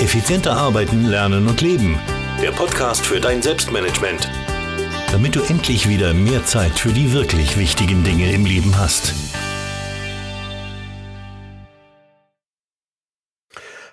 Effizienter 0.00 0.56
arbeiten, 0.56 1.04
lernen 1.04 1.46
und 1.46 1.60
leben. 1.60 2.00
Der 2.40 2.52
Podcast 2.52 3.04
für 3.04 3.20
dein 3.20 3.42
Selbstmanagement. 3.42 4.30
Damit 5.12 5.36
du 5.36 5.42
endlich 5.42 5.90
wieder 5.90 6.14
mehr 6.14 6.42
Zeit 6.46 6.78
für 6.78 6.88
die 6.88 7.12
wirklich 7.12 7.58
wichtigen 7.58 8.02
Dinge 8.02 8.32
im 8.32 8.46
Leben 8.46 8.78
hast. 8.78 9.12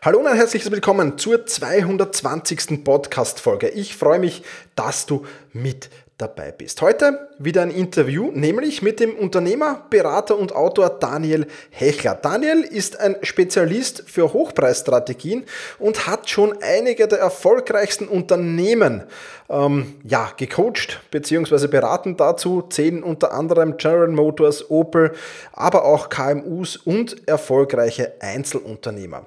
Hallo 0.02 0.20
und 0.20 0.28
herzlich 0.28 0.72
willkommen 0.72 1.18
zur 1.18 1.46
220. 1.46 2.86
Podcast-Folge. 2.86 3.68
Ich 3.68 3.98
freue 3.98 4.20
mich, 4.20 4.44
dass 4.78 5.08
du 5.08 5.26
mit 5.52 5.90
dabei 6.18 6.54
bist. 6.54 6.82
Heute 6.82 7.27
wieder 7.40 7.62
ein 7.62 7.72
Interview, 7.72 8.32
nämlich 8.34 8.82
mit 8.82 9.00
dem 9.00 9.16
Unternehmer, 9.16 9.86
Berater 9.90 10.38
und 10.38 10.56
Autor 10.56 10.90
Daniel 10.90 11.48
Hechler. 11.70 12.16
Daniel 12.16 12.62
ist 12.62 13.00
ein 13.00 13.16
Spezialist 13.22 14.04
für 14.08 14.34
Hochpreisstrategien 14.34 15.46
und 15.80 16.08
hat 16.08 16.30
schon 16.30 16.56
einige 16.62 17.08
der 17.08 17.20
erfolgreichsten 17.20 18.08
Unternehmen 18.08 19.04
ähm, 19.50 19.96
ja, 20.04 20.32
gecoacht 20.36 21.00
bzw. 21.12 21.68
beraten 21.68 22.18
dazu, 22.18 22.64
zählen 22.70 23.04
unter 23.04 23.32
anderem 23.32 23.78
General 23.78 24.10
Motors, 24.10 24.70
Opel, 24.70 25.14
aber 25.54 25.86
auch 25.86 26.10
KMUs 26.10 26.78
und 26.78 27.28
erfolgreiche 27.28 28.14
Einzelunternehmer. 28.20 29.26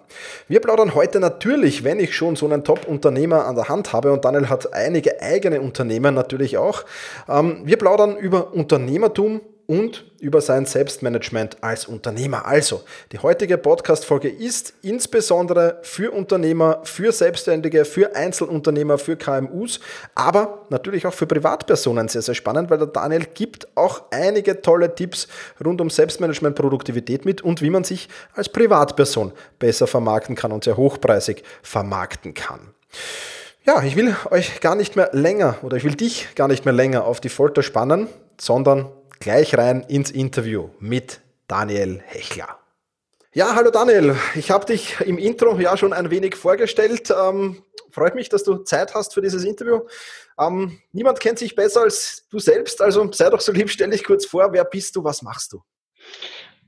Wir 0.48 0.60
plaudern 0.60 0.94
heute 0.94 1.20
natürlich, 1.20 1.84
wenn 1.84 2.00
ich 2.00 2.14
schon 2.14 2.36
so 2.36 2.46
einen 2.46 2.64
Top-Unternehmer 2.64 3.46
an 3.46 3.54
der 3.54 3.68
Hand 3.68 3.92
habe 3.92 4.12
und 4.12 4.24
Daniel 4.24 4.48
hat 4.48 4.74
einige 4.74 5.22
eigene 5.22 5.60
Unternehmen 5.60 6.14
natürlich 6.14 6.58
auch, 6.58 6.84
ähm, 7.28 7.62
wir 7.64 7.78
plaudern 7.78 7.99
über 8.08 8.52
Unternehmertum 8.52 9.40
und 9.70 10.04
über 10.18 10.40
sein 10.40 10.66
Selbstmanagement 10.66 11.58
als 11.62 11.86
Unternehmer. 11.86 12.44
Also, 12.44 12.82
die 13.12 13.20
heutige 13.20 13.56
Podcast-Folge 13.56 14.28
ist 14.28 14.74
insbesondere 14.82 15.78
für 15.82 16.10
Unternehmer, 16.10 16.80
für 16.82 17.12
Selbstständige, 17.12 17.84
für 17.84 18.16
Einzelunternehmer, 18.16 18.98
für 18.98 19.16
KMUs, 19.16 19.78
aber 20.16 20.66
natürlich 20.70 21.06
auch 21.06 21.14
für 21.14 21.28
Privatpersonen 21.28 22.08
sehr, 22.08 22.22
sehr 22.22 22.34
spannend, 22.34 22.68
weil 22.68 22.78
der 22.78 22.88
Daniel 22.88 23.26
gibt 23.32 23.68
auch 23.76 24.02
einige 24.10 24.60
tolle 24.60 24.92
Tipps 24.92 25.28
rund 25.64 25.80
um 25.80 25.88
Selbstmanagement, 25.88 26.56
Produktivität 26.56 27.24
mit 27.24 27.40
und 27.42 27.62
wie 27.62 27.70
man 27.70 27.84
sich 27.84 28.08
als 28.34 28.48
Privatperson 28.48 29.30
besser 29.60 29.86
vermarkten 29.86 30.34
kann 30.34 30.50
und 30.50 30.64
sehr 30.64 30.76
hochpreisig 30.76 31.44
vermarkten 31.62 32.34
kann. 32.34 32.74
Ja, 33.66 33.82
ich 33.82 33.94
will 33.94 34.16
euch 34.30 34.60
gar 34.60 34.74
nicht 34.74 34.96
mehr 34.96 35.10
länger 35.12 35.58
oder 35.62 35.76
ich 35.76 35.84
will 35.84 35.94
dich 35.94 36.34
gar 36.34 36.48
nicht 36.48 36.64
mehr 36.64 36.72
länger 36.72 37.04
auf 37.04 37.20
die 37.20 37.28
Folter 37.28 37.62
spannen, 37.62 38.08
sondern 38.40 38.90
gleich 39.18 39.56
rein 39.56 39.82
ins 39.82 40.10
Interview 40.10 40.70
mit 40.78 41.20
Daniel 41.46 42.00
Hechler. 42.06 42.58
Ja, 43.34 43.54
hallo 43.54 43.70
Daniel, 43.70 44.16
ich 44.34 44.50
habe 44.50 44.64
dich 44.64 44.98
im 45.02 45.18
Intro 45.18 45.58
ja 45.58 45.76
schon 45.76 45.92
ein 45.92 46.10
wenig 46.10 46.36
vorgestellt. 46.36 47.10
Ähm, 47.10 47.62
freut 47.90 48.14
mich, 48.14 48.30
dass 48.30 48.44
du 48.44 48.64
Zeit 48.64 48.94
hast 48.94 49.12
für 49.12 49.20
dieses 49.20 49.44
Interview. 49.44 49.80
Ähm, 50.38 50.80
niemand 50.92 51.20
kennt 51.20 51.38
sich 51.38 51.54
besser 51.54 51.82
als 51.82 52.24
du 52.30 52.38
selbst, 52.38 52.80
also 52.80 53.12
sei 53.12 53.28
doch 53.28 53.42
so 53.42 53.52
lieb, 53.52 53.68
stell 53.68 53.90
dich 53.90 54.04
kurz 54.04 54.24
vor, 54.24 54.54
wer 54.54 54.64
bist 54.64 54.96
du, 54.96 55.04
was 55.04 55.20
machst 55.20 55.52
du? 55.52 55.60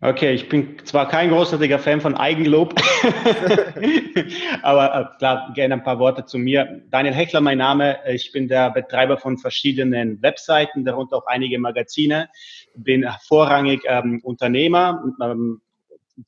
Okay, 0.04 0.32
ich 0.34 0.48
bin 0.48 0.78
zwar 0.82 1.06
kein 1.06 1.30
großartiger 1.30 1.78
Fan 1.78 2.00
von 2.00 2.16
Eigenlob, 2.16 2.74
aber 4.62 4.94
äh, 5.14 5.18
klar, 5.18 5.52
gerne 5.54 5.74
ein 5.74 5.84
paar 5.84 6.00
Worte 6.00 6.24
zu 6.24 6.38
mir. 6.38 6.82
Daniel 6.90 7.14
Hechler, 7.14 7.40
mein 7.40 7.58
Name. 7.58 7.98
Ich 8.08 8.32
bin 8.32 8.48
der 8.48 8.70
Betreiber 8.70 9.16
von 9.16 9.38
verschiedenen 9.38 10.20
Webseiten, 10.20 10.84
darunter 10.84 11.18
auch 11.18 11.26
einige 11.26 11.56
Magazine. 11.60 12.28
Bin 12.74 13.08
vorrangig 13.28 13.82
ähm, 13.86 14.20
Unternehmer, 14.24 15.04
ähm, 15.22 15.60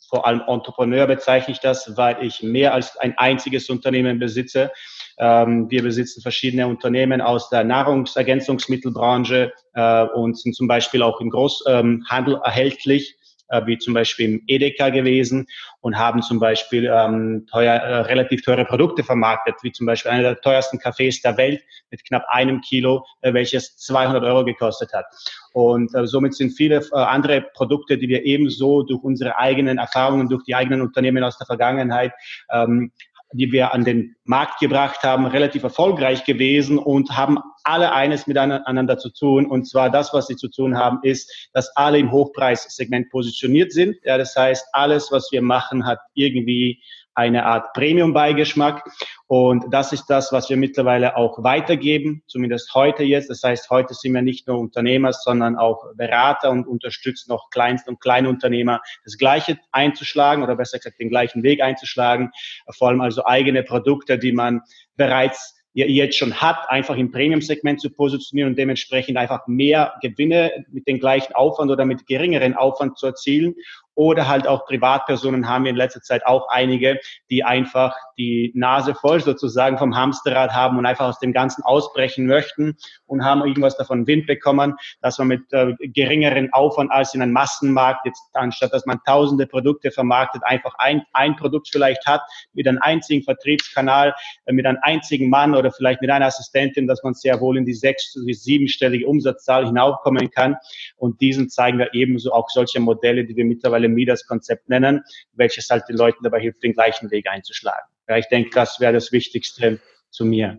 vor 0.08 0.24
allem 0.24 0.42
Entrepreneur 0.46 1.08
bezeichne 1.08 1.50
ich 1.52 1.58
das, 1.58 1.96
weil 1.96 2.22
ich 2.22 2.44
mehr 2.44 2.74
als 2.74 2.96
ein 2.98 3.18
einziges 3.18 3.68
Unternehmen 3.68 4.20
besitze. 4.20 4.70
Ähm, 5.18 5.68
wir 5.68 5.82
besitzen 5.82 6.22
verschiedene 6.22 6.68
Unternehmen 6.68 7.20
aus 7.20 7.50
der 7.50 7.64
Nahrungsergänzungsmittelbranche 7.64 9.52
äh, 9.74 10.04
und 10.14 10.38
sind 10.38 10.54
zum 10.54 10.68
Beispiel 10.68 11.02
auch 11.02 11.20
im 11.20 11.30
Großhandel 11.30 12.40
erhältlich 12.44 13.16
äh, 13.48 13.62
wie 13.66 13.78
zum 13.78 13.94
Beispiel 13.94 14.26
im 14.26 14.42
Edeka 14.46 14.90
gewesen 14.90 15.46
und 15.80 15.98
haben 15.98 16.22
zum 16.22 16.40
Beispiel 16.40 16.90
ähm, 16.92 17.46
teuer, 17.50 17.74
äh, 17.74 18.00
relativ 18.02 18.42
teure 18.42 18.64
Produkte 18.64 19.04
vermarktet, 19.04 19.56
wie 19.62 19.72
zum 19.72 19.86
Beispiel 19.86 20.10
einer 20.10 20.22
der 20.22 20.40
teuersten 20.40 20.78
Cafés 20.78 21.22
der 21.22 21.36
Welt 21.36 21.62
mit 21.90 22.04
knapp 22.04 22.24
einem 22.28 22.60
Kilo, 22.60 23.04
äh, 23.20 23.32
welches 23.34 23.76
200 23.76 24.22
Euro 24.24 24.44
gekostet 24.44 24.92
hat. 24.92 25.06
Und 25.52 25.94
äh, 25.94 26.06
somit 26.06 26.34
sind 26.34 26.50
viele 26.50 26.76
äh, 26.76 26.96
andere 26.96 27.42
Produkte, 27.54 27.98
die 27.98 28.08
wir 28.08 28.24
ebenso 28.24 28.82
durch 28.82 29.02
unsere 29.02 29.38
eigenen 29.38 29.78
Erfahrungen, 29.78 30.28
durch 30.28 30.44
die 30.44 30.54
eigenen 30.54 30.80
Unternehmen 30.80 31.22
aus 31.22 31.38
der 31.38 31.46
Vergangenheit 31.46 32.12
ähm, 32.52 32.92
die 33.34 33.52
wir 33.52 33.74
an 33.74 33.84
den 33.84 34.16
Markt 34.24 34.60
gebracht 34.60 35.02
haben, 35.02 35.26
relativ 35.26 35.62
erfolgreich 35.62 36.24
gewesen 36.24 36.78
und 36.78 37.16
haben 37.16 37.38
alle 37.64 37.92
eines 37.92 38.26
miteinander 38.26 38.98
zu 38.98 39.10
tun. 39.10 39.46
Und 39.46 39.68
zwar 39.68 39.90
das, 39.90 40.12
was 40.12 40.26
sie 40.26 40.36
zu 40.36 40.48
tun 40.48 40.76
haben, 40.78 41.00
ist, 41.02 41.50
dass 41.52 41.74
alle 41.76 41.98
im 41.98 42.12
Hochpreissegment 42.12 43.10
positioniert 43.10 43.72
sind. 43.72 43.96
Ja, 44.04 44.18
das 44.18 44.36
heißt, 44.36 44.66
alles, 44.72 45.10
was 45.10 45.30
wir 45.32 45.42
machen, 45.42 45.86
hat 45.86 45.98
irgendwie 46.14 46.82
eine 47.14 47.46
Art 47.46 47.72
Premium-Beigeschmack. 47.74 48.84
Und 49.26 49.64
das 49.70 49.92
ist 49.92 50.06
das, 50.06 50.32
was 50.32 50.50
wir 50.50 50.58
mittlerweile 50.58 51.16
auch 51.16 51.42
weitergeben, 51.42 52.22
zumindest 52.26 52.74
heute 52.74 53.04
jetzt. 53.04 53.30
Das 53.30 53.42
heißt, 53.42 53.70
heute 53.70 53.94
sind 53.94 54.12
wir 54.12 54.20
nicht 54.20 54.46
nur 54.46 54.58
Unternehmer, 54.58 55.14
sondern 55.14 55.56
auch 55.56 55.86
Berater 55.96 56.50
und 56.50 56.66
unterstützen 56.66 57.32
auch 57.32 57.48
Kleinst- 57.50 57.88
und 57.88 58.00
Kleinunternehmer, 58.00 58.82
das 59.04 59.16
Gleiche 59.16 59.58
einzuschlagen 59.72 60.44
oder 60.44 60.56
besser 60.56 60.78
gesagt 60.78 61.00
den 61.00 61.08
gleichen 61.08 61.42
Weg 61.42 61.62
einzuschlagen. 61.62 62.30
Vor 62.70 62.88
allem 62.88 63.00
also 63.00 63.24
eigene 63.24 63.62
Produkte, 63.62 64.18
die 64.18 64.32
man 64.32 64.60
bereits 64.96 65.54
jetzt 65.74 66.16
schon 66.16 66.40
hat, 66.40 66.68
einfach 66.68 66.96
im 66.96 67.10
Premium-Segment 67.10 67.80
zu 67.80 67.90
positionieren 67.90 68.50
und 68.50 68.58
dementsprechend 68.58 69.16
einfach 69.16 69.48
mehr 69.48 69.94
Gewinne 70.02 70.64
mit 70.70 70.86
dem 70.86 71.00
gleichen 71.00 71.34
Aufwand 71.34 71.70
oder 71.70 71.84
mit 71.84 72.06
geringeren 72.06 72.54
Aufwand 72.54 72.96
zu 72.96 73.06
erzielen 73.06 73.54
oder 73.94 74.28
halt 74.28 74.46
auch 74.46 74.66
Privatpersonen 74.66 75.48
haben 75.48 75.64
wir 75.64 75.70
in 75.70 75.76
letzter 75.76 76.02
Zeit 76.02 76.26
auch 76.26 76.48
einige, 76.48 77.00
die 77.30 77.44
einfach 77.44 77.94
die 78.18 78.52
Nase 78.54 78.94
voll 78.94 79.20
sozusagen 79.20 79.78
vom 79.78 79.96
Hamsterrad 79.96 80.52
haben 80.52 80.78
und 80.78 80.86
einfach 80.86 81.08
aus 81.08 81.18
dem 81.18 81.32
Ganzen 81.32 81.62
ausbrechen 81.62 82.26
möchten 82.26 82.76
und 83.06 83.24
haben 83.24 83.42
irgendwas 83.44 83.76
davon 83.76 84.06
Wind 84.06 84.26
bekommen, 84.26 84.74
dass 85.00 85.18
man 85.18 85.28
mit 85.28 85.52
äh, 85.52 85.74
geringeren 85.80 86.52
Aufwand 86.52 86.90
als 86.90 87.14
in 87.14 87.22
einem 87.22 87.32
Massenmarkt 87.32 88.06
jetzt 88.06 88.22
anstatt 88.32 88.72
dass 88.72 88.86
man 88.86 89.00
tausende 89.06 89.46
Produkte 89.46 89.90
vermarktet, 89.90 90.42
einfach 90.44 90.74
ein, 90.78 91.02
ein 91.12 91.36
Produkt 91.36 91.68
vielleicht 91.70 92.06
hat 92.06 92.22
mit 92.52 92.66
einem 92.66 92.78
einzigen 92.80 93.22
Vertriebskanal, 93.22 94.14
äh, 94.46 94.52
mit 94.52 94.66
einem 94.66 94.78
einzigen 94.82 95.30
Mann 95.30 95.54
oder 95.54 95.70
vielleicht 95.70 96.00
mit 96.00 96.10
einer 96.10 96.26
Assistentin, 96.26 96.86
dass 96.86 97.02
man 97.02 97.14
sehr 97.14 97.40
wohl 97.40 97.56
in 97.56 97.64
die 97.64 97.74
sechs- 97.74 98.18
bis 98.26 98.42
siebenstellige 98.42 99.06
Umsatzzahl 99.06 99.66
hinaufkommen 99.66 100.30
kann. 100.30 100.56
Und 100.96 101.20
diesen 101.20 101.48
zeigen 101.48 101.78
wir 101.78 101.94
ebenso 101.94 102.32
auch 102.32 102.48
solche 102.50 102.80
Modelle, 102.80 103.24
die 103.24 103.36
wir 103.36 103.44
mittlerweile 103.44 103.83
mittlerweile 103.84 103.88
Midas-Konzept 103.88 104.68
nennen, 104.68 105.02
welches 105.32 105.68
halt 105.70 105.84
den 105.88 105.96
Leuten 105.96 106.22
dabei 106.22 106.40
hilft, 106.40 106.62
den 106.62 106.72
gleichen 106.72 107.10
Weg 107.10 107.26
einzuschlagen. 107.28 107.88
Ja, 108.08 108.16
ich 108.16 108.28
denke, 108.28 108.50
das 108.54 108.80
wäre 108.80 108.92
das 108.92 109.12
Wichtigste 109.12 109.80
zu 110.10 110.24
mir. 110.24 110.58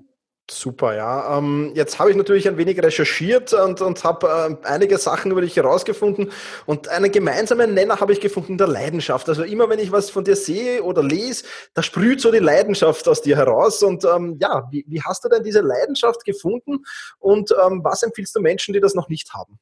Super, 0.49 0.95
ja. 0.95 1.39
Ähm, 1.39 1.71
jetzt 1.73 1.97
habe 1.97 2.11
ich 2.11 2.15
natürlich 2.15 2.47
ein 2.47 2.57
wenig 2.57 2.77
recherchiert 2.77 3.51
und, 3.53 3.81
und 3.81 4.03
habe 4.03 4.59
äh, 4.63 4.67
einige 4.67 4.99
Sachen 4.99 5.31
über 5.31 5.41
dich 5.41 5.55
herausgefunden. 5.55 6.31
Und 6.67 6.87
einen 6.87 7.11
gemeinsamen 7.11 7.73
Nenner 7.73 7.99
habe 7.99 8.13
ich 8.13 8.21
gefunden, 8.21 8.55
der 8.55 8.67
Leidenschaft. 8.67 9.27
Also 9.27 9.41
immer, 9.41 9.69
wenn 9.69 9.79
ich 9.79 9.91
was 9.91 10.11
von 10.11 10.23
dir 10.23 10.35
sehe 10.35 10.83
oder 10.83 11.01
lese, 11.01 11.45
da 11.73 11.81
sprüht 11.81 12.21
so 12.21 12.31
die 12.31 12.37
Leidenschaft 12.37 13.07
aus 13.07 13.23
dir 13.23 13.37
heraus. 13.37 13.81
Und 13.81 14.05
ähm, 14.05 14.37
ja, 14.39 14.67
wie, 14.69 14.85
wie, 14.87 15.01
hast 15.01 15.25
du 15.25 15.29
denn 15.29 15.43
diese 15.43 15.61
Leidenschaft 15.61 16.23
gefunden? 16.25 16.85
Und 17.17 17.49
ähm, 17.65 17.81
was 17.83 18.03
empfiehlst 18.03 18.35
du 18.35 18.39
Menschen, 18.39 18.75
die 18.75 18.79
das 18.79 18.93
noch 18.93 19.09
nicht 19.09 19.33
haben? 19.33 19.59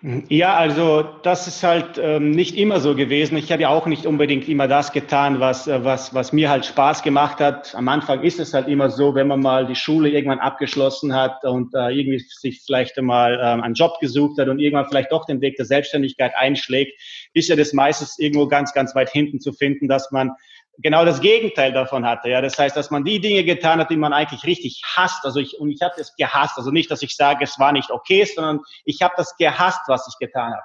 Ja, 0.00 0.54
also 0.54 1.02
das 1.24 1.48
ist 1.48 1.64
halt 1.64 1.98
ähm, 2.00 2.30
nicht 2.30 2.56
immer 2.56 2.78
so 2.78 2.94
gewesen. 2.94 3.36
Ich 3.36 3.50
habe 3.50 3.62
ja 3.62 3.68
auch 3.70 3.86
nicht 3.86 4.06
unbedingt 4.06 4.48
immer 4.48 4.68
das 4.68 4.92
getan, 4.92 5.40
was, 5.40 5.66
äh, 5.66 5.82
was, 5.82 6.14
was 6.14 6.32
mir 6.32 6.50
halt 6.50 6.66
Spaß 6.66 7.02
gemacht 7.02 7.40
hat. 7.40 7.74
Am 7.74 7.88
Anfang 7.88 8.22
ist 8.22 8.38
es 8.38 8.54
halt 8.54 8.68
immer 8.68 8.90
so, 8.90 9.16
wenn 9.16 9.26
man 9.26 9.40
mal 9.40 9.66
die 9.66 9.74
Schule 9.74 10.10
irgendwann 10.10 10.38
abgeschlossen 10.38 11.16
hat 11.16 11.44
und 11.44 11.74
äh, 11.74 11.90
irgendwie 11.90 12.20
sich 12.20 12.62
vielleicht 12.64 12.96
mal 13.02 13.40
ähm, 13.42 13.60
einen 13.60 13.74
Job 13.74 13.98
gesucht 14.00 14.38
hat 14.38 14.46
und 14.46 14.60
irgendwann 14.60 14.86
vielleicht 14.86 15.10
doch 15.10 15.24
den 15.24 15.40
Weg 15.40 15.56
der 15.56 15.66
Selbstständigkeit 15.66 16.32
einschlägt, 16.36 16.92
ist 17.34 17.48
ja 17.48 17.56
das 17.56 17.72
meistens 17.72 18.20
irgendwo 18.20 18.46
ganz, 18.46 18.72
ganz 18.72 18.94
weit 18.94 19.10
hinten 19.10 19.40
zu 19.40 19.52
finden, 19.52 19.88
dass 19.88 20.12
man 20.12 20.30
genau 20.78 21.04
das 21.04 21.20
Gegenteil 21.20 21.72
davon 21.72 22.06
hatte. 22.06 22.30
Ja, 22.30 22.40
das 22.40 22.58
heißt, 22.58 22.76
dass 22.76 22.90
man 22.90 23.04
die 23.04 23.20
Dinge 23.20 23.44
getan 23.44 23.80
hat, 23.80 23.90
die 23.90 23.96
man 23.96 24.12
eigentlich 24.12 24.44
richtig 24.44 24.82
hasst. 24.96 25.24
Also 25.24 25.40
ich 25.40 25.58
und 25.58 25.70
ich 25.70 25.80
habe 25.82 25.94
das 25.96 26.14
gehasst. 26.16 26.56
Also 26.56 26.70
nicht, 26.70 26.90
dass 26.90 27.02
ich 27.02 27.14
sage, 27.14 27.44
es 27.44 27.58
war 27.58 27.72
nicht 27.72 27.90
okay, 27.90 28.24
sondern 28.24 28.60
ich 28.84 29.02
habe 29.02 29.14
das 29.16 29.36
gehasst, 29.36 29.82
was 29.88 30.08
ich 30.08 30.18
getan 30.24 30.52
habe. 30.52 30.62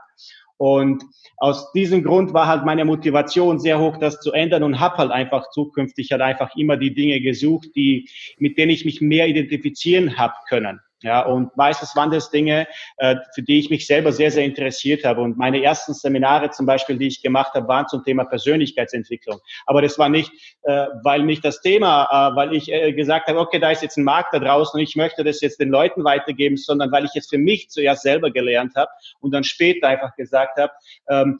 Und 0.58 1.04
aus 1.38 1.72
diesem 1.74 2.04
Grund 2.04 2.34
war 2.34 2.48
halt 2.48 2.64
meine 2.64 2.86
Motivation 2.86 3.60
sehr 3.60 3.80
hoch, 3.80 3.98
das 3.98 4.20
zu 4.22 4.32
ändern 4.32 4.64
und 4.64 4.80
habe 4.80 4.98
halt 4.98 5.12
einfach 5.12 5.50
zukünftig 5.50 6.12
halt 6.12 6.22
einfach 6.22 6.56
immer 6.56 6.78
die 6.78 6.94
Dinge 6.94 7.20
gesucht, 7.20 7.70
die 7.76 8.08
mit 8.38 8.58
denen 8.58 8.72
ich 8.72 8.86
mich 8.86 9.02
mehr 9.02 9.28
identifizieren 9.28 10.18
habe 10.18 10.36
können. 10.48 10.80
Ja, 11.04 11.26
und 11.26 11.56
meistens 11.58 11.96
waren 11.98 12.12
das 12.12 12.32
Dinge, 12.32 12.66
äh, 12.98 13.18
für 13.36 13.42
die 13.42 13.60
ich 13.60 13.70
mich 13.70 13.86
selber 13.86 14.14
sehr, 14.14 14.32
sehr 14.32 14.46
interessiert 14.46 15.04
habe. 15.04 15.22
Und 15.22 15.38
meine 15.38 15.62
ersten 15.62 15.94
Seminare 15.94 16.50
zum 16.52 16.66
Beispiel, 16.66 16.98
die 16.98 17.08
ich 17.08 17.22
gemacht 17.22 17.54
habe, 17.56 17.68
waren 17.68 17.90
zum 17.90 18.06
Thema 18.06 18.24
Persönlichkeitsentwicklung. 18.24 19.40
Aber 19.66 19.82
das 19.82 20.00
war 20.00 20.08
nicht, 20.08 20.32
äh, 20.64 20.88
weil 21.04 21.24
mich 21.24 21.42
das 21.42 21.60
Thema, 21.60 22.32
äh, 22.32 22.36
weil 22.38 22.54
ich 22.54 22.68
gesagt 22.96 23.28
habe, 23.28 23.40
okay, 23.40 23.60
da 23.60 23.72
ist 23.72 23.84
jetzt 23.84 23.98
ein 23.98 24.06
Markt 24.06 24.34
da 24.34 24.40
draußen 24.40 24.80
und 24.80 24.84
ich 24.84 24.96
möchte 24.96 25.26
das 25.26 25.42
jetzt 25.42 25.60
den 25.60 25.70
Leuten 25.70 26.06
weitergeben, 26.06 26.56
sondern 26.56 26.90
weil 26.94 27.04
ich 27.04 27.12
es 27.16 27.28
für 27.28 27.38
mich 27.38 27.70
zuerst 27.70 28.04
selber 28.04 28.32
gelernt 28.32 28.76
habe 28.76 28.90
und 29.20 29.32
dann 29.34 29.44
später 29.44 29.90
einfach 29.90 30.16
gesagt 30.16 30.58
habe, 30.58 30.72
ähm, 31.10 31.38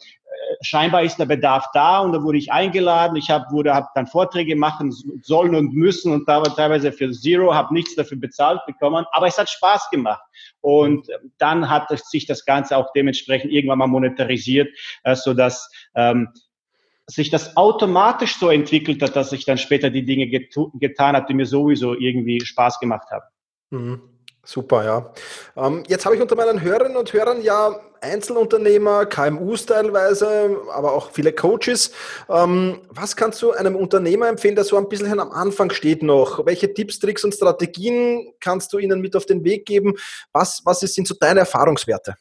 scheinbar 0.62 1.04
ist 1.04 1.18
der 1.18 1.26
Bedarf 1.26 1.66
da 1.74 2.00
und 2.00 2.14
da 2.14 2.24
wurde 2.24 2.38
ich 2.38 2.52
eingeladen. 2.52 3.16
Ich 3.16 3.30
habe 3.30 3.52
wurde 3.52 3.74
hab 3.74 3.94
dann 3.94 4.08
Vorträge 4.08 4.56
machen 4.56 4.92
sollen 5.22 5.56
und 5.56 5.74
müssen 5.74 6.12
und 6.12 6.28
da 6.28 6.38
war 6.38 6.56
teilweise 6.56 6.92
für 6.92 7.12
Zero, 7.12 7.54
habe 7.54 7.74
nichts 7.74 7.96
dafür 7.96 8.18
bezahlt 8.18 8.62
bekommen, 8.66 9.06
aber 9.12 9.28
es 9.28 9.38
hat 9.38 9.50
Spaß 9.50 9.90
gemacht. 9.90 10.22
Und 10.62 11.08
dann 11.38 11.70
hat 11.70 11.88
sich 12.08 12.26
das 12.26 12.46
Ganze 12.46 12.78
auch 12.78 12.92
dementsprechend 12.94 13.52
irgendwann 13.52 13.80
mal 13.80 13.88
monetarisiert, 13.88 14.70
äh, 15.04 15.16
so 15.16 15.34
dass 15.34 15.70
ähm, 15.96 16.30
sich 17.06 17.30
das 17.30 17.58
automatisch 17.58 18.38
so 18.38 18.50
entwickelt 18.50 19.02
hat, 19.02 19.16
dass 19.16 19.34
ich 19.34 19.46
dann 19.46 19.58
später 19.58 19.90
die 19.90 20.06
Dinge 20.06 20.28
get 20.28 20.56
getan 20.76 21.16
habe, 21.16 21.26
die 21.28 21.34
mir 21.34 21.46
sowieso 21.46 21.94
irgendwie 21.94 22.40
Spaß 22.40 22.80
gemacht 22.80 23.10
haben. 23.12 23.26
Mhm. 23.72 24.13
Super, 24.46 24.84
ja. 24.84 25.14
Ähm, 25.56 25.84
jetzt 25.88 26.06
habe 26.06 26.16
ich 26.16 26.22
unter 26.22 26.36
meinen 26.36 26.62
Hörerinnen 26.62 26.98
und 26.98 27.14
Hörern 27.14 27.42
ja 27.42 27.80
Einzelunternehmer, 28.02 29.06
KMUs 29.06 29.66
teilweise, 29.66 30.58
aber 30.74 30.92
auch 30.92 31.12
viele 31.12 31.32
Coaches. 31.32 31.94
Ähm, 32.30 32.82
was 32.90 33.16
kannst 33.16 33.42
du 33.42 33.52
einem 33.52 33.78
Unternehmer 33.78 34.28
empfehlen, 34.28 34.56
der 34.56 34.66
so 34.66 34.76
ein 34.76 34.90
bisschen 34.90 35.18
am 35.22 35.32
Anfang 35.32 35.72
steht 35.72 36.04
noch? 36.04 36.46
Welche 36.46 36.74
Tipps, 36.74 37.00
Tricks 37.00 37.24
und 37.24 37.34
Strategien 37.34 38.34
kannst 38.42 38.74
du 38.74 38.80
ihnen 38.80 39.00
mit 39.00 39.16
auf 39.16 39.26
den 39.26 39.46
Weg 39.46 39.66
geben? 39.66 39.94
Was, 40.34 40.62
was 40.66 40.82
sind 40.82 41.08
so 41.08 41.16
deine 41.18 41.42
Erfahrungswerte? 41.42 42.16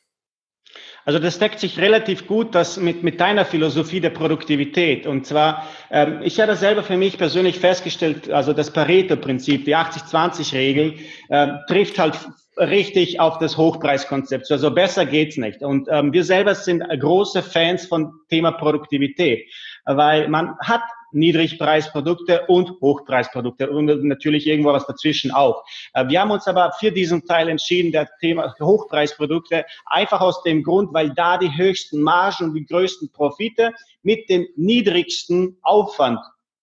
Also 1.04 1.18
das 1.18 1.38
deckt 1.38 1.58
sich 1.58 1.78
relativ 1.78 2.26
gut 2.26 2.54
das 2.54 2.76
mit, 2.76 3.02
mit 3.02 3.20
deiner 3.20 3.44
Philosophie 3.44 4.00
der 4.00 4.10
Produktivität. 4.10 5.06
Und 5.06 5.26
zwar, 5.26 5.66
ähm, 5.90 6.20
ich 6.22 6.40
habe 6.40 6.54
selber 6.54 6.82
für 6.82 6.96
mich 6.96 7.18
persönlich 7.18 7.58
festgestellt, 7.58 8.30
also 8.30 8.52
das 8.52 8.70
Pareto-Prinzip, 8.72 9.64
die 9.64 9.76
80-20-Regel, 9.76 10.94
äh, 11.28 11.48
trifft 11.66 11.98
halt 11.98 12.18
richtig 12.56 13.18
auf 13.18 13.38
das 13.38 13.56
Hochpreiskonzept. 13.56 14.50
Also 14.50 14.70
besser 14.70 15.06
geht's 15.06 15.36
nicht. 15.36 15.62
Und 15.62 15.88
ähm, 15.90 16.12
wir 16.12 16.24
selber 16.24 16.54
sind 16.54 16.82
große 16.82 17.42
Fans 17.42 17.86
von 17.86 18.12
Thema 18.28 18.52
Produktivität, 18.52 19.48
weil 19.84 20.28
man 20.28 20.56
hat 20.60 20.82
Niedrigpreisprodukte 21.12 22.46
und 22.46 22.70
Hochpreisprodukte 22.80 23.70
und 23.70 23.86
natürlich 24.04 24.46
irgendwo 24.46 24.72
was 24.72 24.86
dazwischen 24.86 25.30
auch. 25.30 25.64
Äh, 25.94 26.08
wir 26.08 26.20
haben 26.20 26.30
uns 26.30 26.46
aber 26.46 26.72
für 26.78 26.92
diesen 26.92 27.24
Teil 27.24 27.48
entschieden, 27.48 27.92
der 27.92 28.08
Thema 28.20 28.54
Hochpreisprodukte, 28.60 29.64
einfach 29.86 30.20
aus 30.20 30.42
dem 30.42 30.62
Grund, 30.62 30.92
weil 30.92 31.10
da 31.10 31.38
die 31.38 31.56
höchsten 31.56 32.00
Margen 32.00 32.44
und 32.44 32.54
die 32.54 32.66
größten 32.66 33.10
Profite 33.12 33.72
mit 34.02 34.28
dem 34.28 34.46
niedrigsten 34.56 35.58
Aufwand 35.62 36.20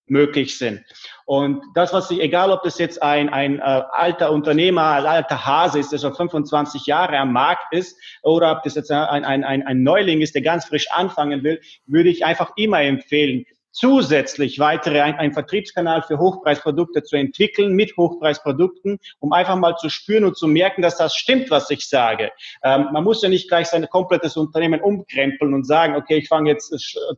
möglich 0.09 0.57
sind. 0.57 0.81
Und 1.25 1.63
das, 1.75 1.93
was 1.93 2.09
ich, 2.11 2.19
egal 2.19 2.51
ob 2.51 2.63
das 2.63 2.79
jetzt 2.79 3.01
ein, 3.01 3.29
ein 3.29 3.59
äh, 3.59 3.83
alter 3.91 4.31
Unternehmer, 4.31 4.91
ein 4.91 5.05
alter 5.05 5.45
Hase 5.45 5.79
ist, 5.79 5.91
der 5.91 5.99
schon 5.99 6.15
25 6.15 6.85
Jahre 6.85 7.17
am 7.17 7.31
Markt 7.33 7.71
ist, 7.71 7.97
oder 8.23 8.51
ob 8.51 8.63
das 8.63 8.75
jetzt 8.75 8.91
ein, 8.91 9.23
ein, 9.23 9.43
ein, 9.43 9.65
ein 9.65 9.83
Neuling 9.83 10.21
ist, 10.21 10.35
der 10.35 10.41
ganz 10.41 10.65
frisch 10.65 10.87
anfangen 10.91 11.43
will, 11.43 11.61
würde 11.85 12.09
ich 12.09 12.25
einfach 12.25 12.51
immer 12.55 12.81
empfehlen, 12.81 13.45
zusätzlich 13.71 14.59
weitere 14.59 15.01
ein, 15.01 15.15
einen 15.15 15.33
Vertriebskanal 15.33 16.01
für 16.01 16.19
Hochpreisprodukte 16.19 17.03
zu 17.03 17.15
entwickeln 17.15 17.73
mit 17.73 17.95
Hochpreisprodukten, 17.97 18.99
um 19.19 19.33
einfach 19.33 19.55
mal 19.55 19.75
zu 19.77 19.89
spüren 19.89 20.25
und 20.25 20.37
zu 20.37 20.47
merken, 20.47 20.81
dass 20.81 20.97
das 20.97 21.15
stimmt, 21.15 21.49
was 21.51 21.69
ich 21.69 21.87
sage. 21.87 22.31
Ähm, 22.63 22.87
man 22.91 23.03
muss 23.03 23.21
ja 23.21 23.29
nicht 23.29 23.47
gleich 23.47 23.67
sein 23.67 23.87
komplettes 23.89 24.37
Unternehmen 24.37 24.81
umkrempeln 24.81 25.53
und 25.53 25.65
sagen, 25.65 25.95
okay, 25.95 26.17
ich 26.17 26.27
fange 26.27 26.49
jetzt, 26.49 26.69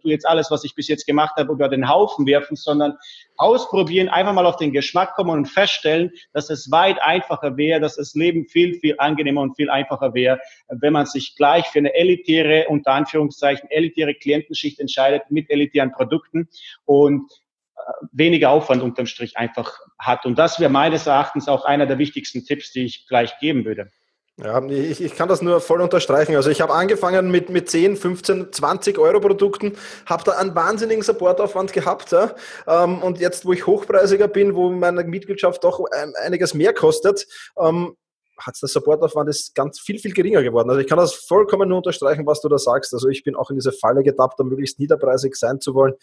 tue 0.01 0.11
jetzt 0.11 0.27
alles, 0.27 0.51
was 0.51 0.63
ich 0.63 0.75
bis 0.75 0.87
jetzt 0.87 1.05
gemacht 1.05 1.35
habe, 1.37 1.51
über 1.51 1.69
den 1.69 1.89
Haufen 1.89 2.25
werfen, 2.25 2.55
sondern 2.55 2.97
ausprobieren, 3.37 4.09
einfach 4.09 4.33
mal 4.33 4.45
auf 4.45 4.57
den 4.57 4.71
Geschmack 4.71 5.15
kommen 5.15 5.31
und 5.31 5.45
feststellen, 5.47 6.11
dass 6.33 6.49
es 6.49 6.69
weit 6.69 7.01
einfacher 7.01 7.57
wäre, 7.57 7.79
dass 7.79 7.95
das 7.95 8.13
Leben 8.13 8.47
viel, 8.47 8.79
viel 8.79 8.95
angenehmer 8.97 9.41
und 9.41 9.55
viel 9.55 9.69
einfacher 9.69 10.13
wäre, 10.13 10.39
wenn 10.67 10.93
man 10.93 11.05
sich 11.05 11.35
gleich 11.35 11.65
für 11.67 11.79
eine 11.79 11.93
elitäre, 11.95 12.67
unter 12.67 12.91
Anführungszeichen, 12.91 13.69
elitäre 13.71 14.13
Klientenschicht 14.13 14.79
entscheidet 14.79 15.23
mit 15.29 15.49
elitären 15.49 15.91
Produkten 15.91 16.40
und 16.85 17.31
äh, 17.75 17.81
weniger 18.11 18.49
Aufwand 18.49 18.83
unterm 18.83 19.05
Strich 19.05 19.37
einfach 19.37 19.77
hat. 19.99 20.25
Und 20.25 20.37
das 20.37 20.59
wäre 20.59 20.71
meines 20.71 21.07
Erachtens 21.07 21.47
auch 21.47 21.65
einer 21.65 21.85
der 21.85 21.97
wichtigsten 21.97 22.45
Tipps, 22.45 22.71
die 22.71 22.85
ich 22.85 23.07
gleich 23.07 23.37
geben 23.39 23.65
würde. 23.65 23.91
Ja, 24.37 24.63
ich, 24.65 25.01
ich 25.01 25.15
kann 25.15 25.29
das 25.29 25.43
nur 25.43 25.61
voll 25.61 25.81
unterstreichen. 25.81 26.35
Also 26.35 26.49
ich 26.49 26.61
habe 26.61 26.73
angefangen 26.73 27.29
mit, 27.29 27.49
mit 27.49 27.69
10, 27.69 27.95
15, 27.95 28.51
20 28.51 28.97
Euro 28.97 29.19
Produkten, 29.19 29.73
habe 30.07 30.23
da 30.23 30.31
einen 30.31 30.55
wahnsinnigen 30.55 31.03
Supportaufwand 31.03 31.73
gehabt. 31.73 32.11
Ja? 32.11 32.33
Ähm, 32.65 33.03
und 33.03 33.19
jetzt, 33.19 33.45
wo 33.45 33.53
ich 33.53 33.67
hochpreisiger 33.67 34.27
bin, 34.27 34.55
wo 34.55 34.71
meine 34.71 35.03
Mitgliedschaft 35.03 35.63
doch 35.63 35.83
einiges 36.23 36.55
mehr 36.55 36.73
kostet, 36.73 37.27
ähm, 37.59 37.95
hat 38.41 38.55
der 38.61 38.69
Supportaufwand 38.69 39.29
ist 39.29 39.55
ganz 39.55 39.79
viel, 39.79 39.99
viel 39.99 40.13
geringer 40.13 40.43
geworden. 40.43 40.69
Also 40.69 40.81
ich 40.81 40.87
kann 40.87 40.97
das 40.97 41.13
vollkommen 41.13 41.69
nur 41.69 41.77
unterstreichen, 41.77 42.25
was 42.25 42.41
du 42.41 42.49
da 42.49 42.57
sagst. 42.57 42.93
Also 42.93 43.07
ich 43.09 43.23
bin 43.23 43.35
auch 43.35 43.49
in 43.49 43.57
diese 43.57 43.71
Falle 43.71 44.03
getappt, 44.03 44.39
da 44.39 44.43
möglichst 44.43 44.79
niederpreisig 44.79 45.35
sein 45.35 45.59
zu 45.59 45.73
wollen, 45.73 45.93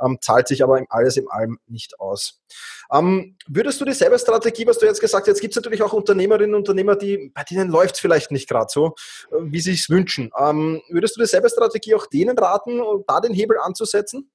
ähm, 0.00 0.18
zahlt 0.20 0.48
sich 0.48 0.62
aber 0.62 0.82
alles 0.88 1.16
im 1.16 1.30
allem 1.30 1.58
nicht 1.66 1.98
aus. 2.00 2.40
Ähm, 2.92 3.36
würdest 3.48 3.80
du 3.80 3.84
dieselbe 3.84 4.18
Strategie, 4.18 4.66
was 4.66 4.78
du 4.78 4.86
jetzt 4.86 5.00
gesagt 5.00 5.22
hast, 5.22 5.28
jetzt 5.28 5.40
gibt 5.40 5.52
es 5.52 5.56
natürlich 5.56 5.82
auch 5.82 5.92
Unternehmerinnen 5.92 6.54
und 6.54 6.60
Unternehmer, 6.60 6.96
die, 6.96 7.30
bei 7.34 7.42
denen 7.44 7.70
läuft 7.70 7.94
es 7.94 8.00
vielleicht 8.00 8.30
nicht 8.30 8.48
gerade 8.48 8.68
so, 8.70 8.94
äh, 9.30 9.36
wie 9.40 9.60
sie 9.60 9.72
es 9.72 9.88
wünschen. 9.88 10.30
Ähm, 10.38 10.82
würdest 10.88 11.16
du 11.16 11.20
dieselbe 11.20 11.48
Strategie 11.48 11.94
auch 11.94 12.06
denen 12.06 12.38
raten, 12.38 12.80
da 13.06 13.20
den 13.20 13.34
Hebel 13.34 13.58
anzusetzen? 13.58 14.30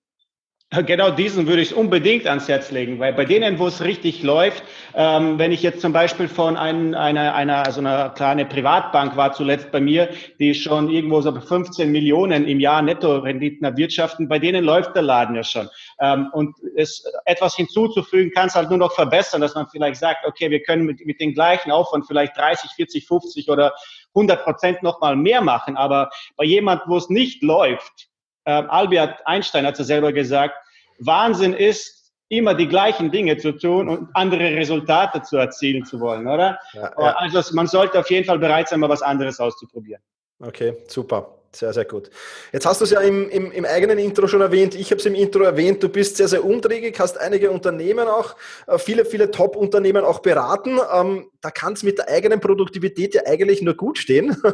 Genau 0.70 1.12
diesen 1.12 1.48
würde 1.48 1.62
ich 1.62 1.74
unbedingt 1.74 2.28
ans 2.28 2.50
Herz 2.50 2.72
legen, 2.72 3.00
weil 3.00 3.14
bei 3.14 3.24
denen, 3.24 3.58
wo 3.58 3.68
es 3.68 3.82
richtig 3.86 4.22
läuft, 4.22 4.64
ähm, 4.96 5.40
wenn 5.40 5.54
ich 5.54 5.64
jetzt 5.64 5.80
zum 5.80 5.94
Beispiel 5.94 6.28
von 6.28 6.58
ein, 6.58 6.94
einer, 6.94 7.34
einer, 7.36 7.66
also 7.66 7.80
einer 7.80 8.10
kleine 8.10 8.46
Privatbank 8.46 9.16
war 9.16 9.32
zuletzt 9.32 9.72
bei 9.72 9.80
mir, 9.80 10.10
die 10.40 10.54
schon 10.54 10.90
irgendwo 10.90 11.22
so 11.22 11.32
15 11.32 11.90
Millionen 11.90 12.46
im 12.46 12.60
Jahr 12.60 12.82
Netto-Renditen 12.82 13.64
erwirtschaften, 13.64 14.28
bei 14.28 14.40
denen 14.40 14.66
läuft 14.66 14.94
der 14.94 15.04
Laden 15.04 15.38
ja 15.38 15.44
schon. 15.46 15.70
Ähm, 16.02 16.30
und 16.34 16.54
es 16.76 17.02
etwas 17.24 17.56
hinzuzufügen 17.56 18.34
kann 18.34 18.48
es 18.48 18.56
halt 18.56 18.70
nur 18.70 18.80
noch 18.80 18.92
verbessern, 18.92 19.40
dass 19.40 19.56
man 19.56 19.70
vielleicht 19.70 20.02
sagt, 20.02 20.26
okay, 20.28 20.52
wir 20.52 20.62
können 20.62 20.84
mit, 20.84 21.00
mit 21.06 21.22
den 21.22 21.34
gleichen 21.34 21.72
Aufwand 21.72 22.08
vielleicht 22.08 22.36
30, 22.36 22.72
40, 22.72 23.08
50 23.08 23.50
oder 23.50 23.74
100 24.16 24.44
Prozent 24.44 24.84
nochmal 24.84 25.16
mehr 25.16 25.42
machen, 25.42 25.78
aber 25.78 26.10
bei 26.36 26.44
jemand, 26.44 26.82
wo 26.88 26.98
es 26.98 27.10
nicht 27.10 27.42
läuft, 27.42 28.10
äh, 28.10 28.17
Albert 28.48 29.26
Einstein 29.26 29.66
hat 29.66 29.80
es 29.80 29.88
selber 29.88 30.14
gesagt, 30.14 30.56
Wahnsinn 31.00 31.54
ist, 31.54 31.98
immer 32.30 32.54
die 32.54 32.68
gleichen 32.68 33.12
Dinge 33.12 33.38
zu 33.38 33.54
tun 33.54 33.88
und 33.88 34.10
andere 34.14 34.56
Resultate 34.56 35.22
zu 35.22 35.38
erzielen 35.38 35.86
zu 35.86 36.00
wollen, 36.00 36.28
oder? 36.28 36.60
Ja, 36.74 36.92
ja. 37.00 37.16
Also 37.16 37.56
man 37.56 37.68
sollte 37.68 38.00
auf 38.00 38.10
jeden 38.10 38.26
Fall 38.26 38.40
bereit 38.40 38.68
sein, 38.68 38.80
mal 38.80 38.90
was 38.90 39.02
anderes 39.02 39.40
auszuprobieren. 39.40 40.02
Okay, 40.40 40.76
super. 40.88 41.37
Sehr, 41.56 41.74
sehr 41.74 41.86
gut. 41.86 42.10
Jetzt 42.52 42.66
hast 42.66 42.82
du 42.82 42.86
es 42.86 42.92
ja 42.92 43.00
im, 43.02 43.30
im, 43.30 43.52
im 43.52 43.66
eigenen 43.66 43.98
Intro 43.98 44.28
schon 44.28 44.42
erwähnt. 44.42 44.76
Ich 44.76 44.92
habe 44.92 45.00
es 45.00 45.06
im 45.06 45.16
Intro 45.16 45.44
erwähnt. 45.44 45.82
Du 45.82 45.90
bist 45.90 46.18
sehr, 46.18 46.28
sehr 46.28 46.44
umträgig, 46.44 47.00
hast 47.00 47.18
einige 47.18 47.52
Unternehmen 47.52 48.08
auch, 48.08 48.36
äh, 48.68 48.78
viele, 48.78 49.06
viele 49.06 49.32
Top-Unternehmen 49.32 50.04
auch 50.04 50.20
beraten. 50.20 50.80
Ähm, 50.94 51.32
da 51.42 51.50
kann 51.52 51.74
es 51.74 51.84
mit 51.84 51.98
der 51.98 52.10
eigenen 52.10 52.40
Produktivität 52.40 53.16
ja 53.16 53.22
eigentlich 53.26 53.62
nur 53.62 53.76
gut 53.76 53.98
stehen. 53.98 54.36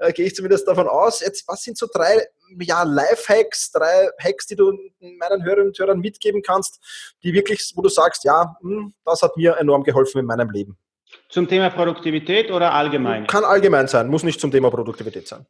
Äh, 0.00 0.12
gehe 0.12 0.26
ich 0.26 0.34
zumindest 0.34 0.68
davon 0.68 0.88
aus. 0.88 1.20
Jetzt, 1.20 1.46
was 1.48 1.62
sind 1.62 1.78
so 1.78 1.86
drei 1.92 2.26
ja, 2.60 2.82
Life-Hacks, 2.82 3.72
drei 3.72 4.08
Hacks, 4.22 4.46
die 4.46 4.56
du 4.56 4.72
meinen 5.00 5.44
Hörerinnen 5.44 5.68
und 5.68 5.78
Hörern 5.78 6.00
mitgeben 6.00 6.42
kannst, 6.42 6.80
die 7.22 7.32
wirklich, 7.32 7.72
wo 7.74 7.82
du 7.82 7.88
sagst, 7.88 8.24
ja, 8.24 8.56
hm, 8.60 8.94
das 9.04 9.22
hat 9.22 9.36
mir 9.36 9.56
enorm 9.56 9.84
geholfen 9.84 10.18
in 10.18 10.26
meinem 10.26 10.50
Leben? 10.50 10.76
Zum 11.28 11.48
Thema 11.48 11.70
Produktivität 11.70 12.50
oder 12.50 12.72
allgemein? 12.72 13.26
Kann 13.26 13.44
allgemein 13.44 13.88
sein, 13.88 14.08
muss 14.08 14.22
nicht 14.22 14.40
zum 14.40 14.50
Thema 14.50 14.70
Produktivität 14.70 15.26
sein. 15.28 15.46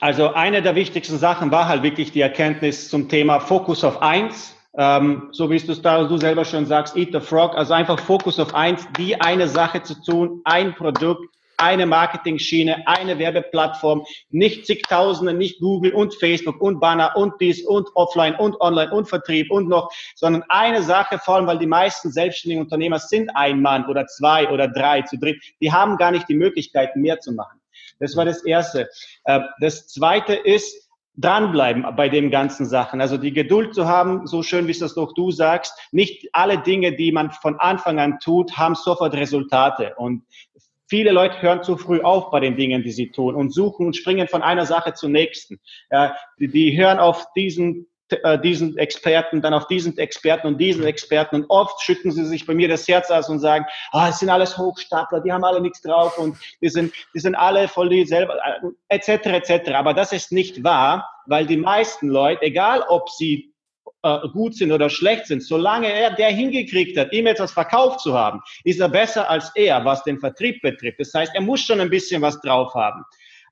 Also 0.00 0.34
eine 0.34 0.62
der 0.62 0.74
wichtigsten 0.74 1.18
Sachen 1.18 1.50
war 1.50 1.66
halt 1.66 1.82
wirklich 1.82 2.12
die 2.12 2.20
Erkenntnis 2.20 2.90
zum 2.90 3.08
Thema 3.08 3.40
Fokus 3.40 3.84
auf 3.84 4.02
eins. 4.02 4.54
Ähm, 4.76 5.28
so 5.32 5.50
wie 5.50 5.58
du 5.58 5.72
es 5.72 5.82
da 5.82 6.04
du 6.04 6.18
selber 6.18 6.44
schon 6.44 6.66
sagst, 6.66 6.96
Eat 6.96 7.08
the 7.12 7.20
Frog, 7.20 7.56
also 7.56 7.72
einfach 7.72 7.98
Fokus 7.98 8.38
auf 8.38 8.54
eins, 8.54 8.86
die 8.96 9.20
eine 9.20 9.48
Sache 9.48 9.82
zu 9.82 10.00
tun, 10.02 10.40
ein 10.44 10.74
Produkt, 10.74 11.34
eine 11.56 11.86
Marketing-Schiene, 11.86 12.86
eine 12.86 13.18
Werbeplattform, 13.18 14.04
nicht 14.30 14.66
zigtausende, 14.66 15.34
nicht 15.34 15.58
Google 15.58 15.92
und 15.92 16.14
Facebook 16.14 16.60
und 16.60 16.78
Banner 16.78 17.16
und 17.16 17.34
dies 17.40 17.66
und 17.66 17.88
Offline 17.94 18.36
und 18.36 18.60
Online 18.60 18.92
und 18.92 19.08
Vertrieb 19.08 19.50
und 19.50 19.68
noch, 19.68 19.90
sondern 20.14 20.44
eine 20.48 20.82
Sache, 20.82 21.18
vor 21.18 21.36
allem 21.36 21.46
weil 21.48 21.58
die 21.58 21.66
meisten 21.66 22.12
selbstständigen 22.12 22.62
Unternehmer 22.62 23.00
sind 23.00 23.30
ein 23.34 23.60
Mann 23.60 23.86
oder 23.86 24.06
zwei 24.06 24.48
oder 24.48 24.68
drei 24.68 25.02
zu 25.02 25.18
dritt, 25.18 25.42
die 25.60 25.72
haben 25.72 25.96
gar 25.96 26.12
nicht 26.12 26.28
die 26.28 26.36
Möglichkeit, 26.36 26.94
mehr 26.94 27.18
zu 27.18 27.32
machen. 27.32 27.57
Das 27.98 28.16
war 28.16 28.24
das 28.24 28.44
Erste. 28.44 28.88
Äh, 29.24 29.40
das 29.60 29.88
Zweite 29.88 30.34
ist, 30.34 30.88
dranbleiben 31.20 31.84
bei 31.96 32.08
den 32.08 32.30
ganzen 32.30 32.64
Sachen. 32.64 33.00
Also 33.00 33.16
die 33.16 33.32
Geduld 33.32 33.74
zu 33.74 33.88
haben, 33.88 34.26
so 34.26 34.42
schön 34.44 34.68
wie 34.68 34.70
es 34.70 34.78
das 34.78 34.94
doch 34.94 35.14
du 35.14 35.32
sagst, 35.32 35.76
nicht 35.90 36.28
alle 36.32 36.58
Dinge, 36.58 36.94
die 36.94 37.10
man 37.10 37.32
von 37.32 37.58
Anfang 37.58 37.98
an 37.98 38.20
tut, 38.20 38.56
haben 38.56 38.76
sofort 38.76 39.14
Resultate. 39.14 39.94
Und 39.96 40.22
Viele 40.90 41.12
Leute 41.12 41.42
hören 41.42 41.62
zu 41.62 41.76
früh 41.76 42.00
auf 42.00 42.30
bei 42.30 42.40
den 42.40 42.56
Dingen, 42.56 42.82
die 42.82 42.92
sie 42.92 43.10
tun 43.10 43.34
und 43.34 43.52
suchen 43.52 43.84
und 43.84 43.94
springen 43.94 44.26
von 44.26 44.42
einer 44.42 44.64
Sache 44.64 44.94
zur 44.94 45.10
nächsten. 45.10 45.60
Die 46.38 46.78
hören 46.78 46.98
auf 46.98 47.26
diesen 47.36 47.86
äh, 48.10 48.38
diesen 48.38 48.78
Experten, 48.78 49.42
dann 49.42 49.54
auf 49.54 49.66
diesen 49.66 49.96
Experten 49.98 50.46
und 50.46 50.58
diesen 50.58 50.84
Experten 50.84 51.36
und 51.36 51.46
oft 51.48 51.80
schütten 51.82 52.10
sie 52.10 52.24
sich 52.24 52.46
bei 52.46 52.54
mir 52.54 52.68
das 52.68 52.88
Herz 52.88 53.10
aus 53.10 53.28
und 53.28 53.38
sagen, 53.40 53.66
ah, 53.92 54.06
oh, 54.06 54.10
es 54.10 54.18
sind 54.18 54.30
alles 54.30 54.56
Hochstapler, 54.56 55.20
die 55.20 55.32
haben 55.32 55.44
alle 55.44 55.60
nichts 55.60 55.82
drauf 55.82 56.18
und 56.18 56.36
die 56.62 56.68
sind, 56.68 56.92
die 57.14 57.20
sind 57.20 57.34
alle 57.34 57.68
voll 57.68 57.88
die 57.88 58.04
selber, 58.04 58.38
etc., 58.88 59.08
äh, 59.08 59.36
etc. 59.36 59.70
Aber 59.72 59.94
das 59.94 60.12
ist 60.12 60.32
nicht 60.32 60.64
wahr, 60.64 61.08
weil 61.26 61.46
die 61.46 61.56
meisten 61.56 62.08
Leute, 62.08 62.42
egal 62.42 62.82
ob 62.88 63.10
sie 63.10 63.52
äh, 64.02 64.28
gut 64.32 64.54
sind 64.54 64.72
oder 64.72 64.88
schlecht 64.90 65.26
sind, 65.26 65.42
solange 65.42 65.92
er 65.92 66.14
der 66.14 66.30
hingekriegt 66.30 66.96
hat, 66.96 67.12
ihm 67.12 67.26
etwas 67.26 67.52
verkauft 67.52 68.00
zu 68.00 68.14
haben, 68.14 68.40
ist 68.64 68.80
er 68.80 68.88
besser 68.88 69.28
als 69.28 69.50
er, 69.54 69.84
was 69.84 70.04
den 70.04 70.18
Vertrieb 70.18 70.62
betrifft. 70.62 71.00
Das 71.00 71.12
heißt, 71.14 71.34
er 71.34 71.42
muss 71.42 71.60
schon 71.60 71.80
ein 71.80 71.90
bisschen 71.90 72.22
was 72.22 72.40
drauf 72.40 72.74
haben. 72.74 73.04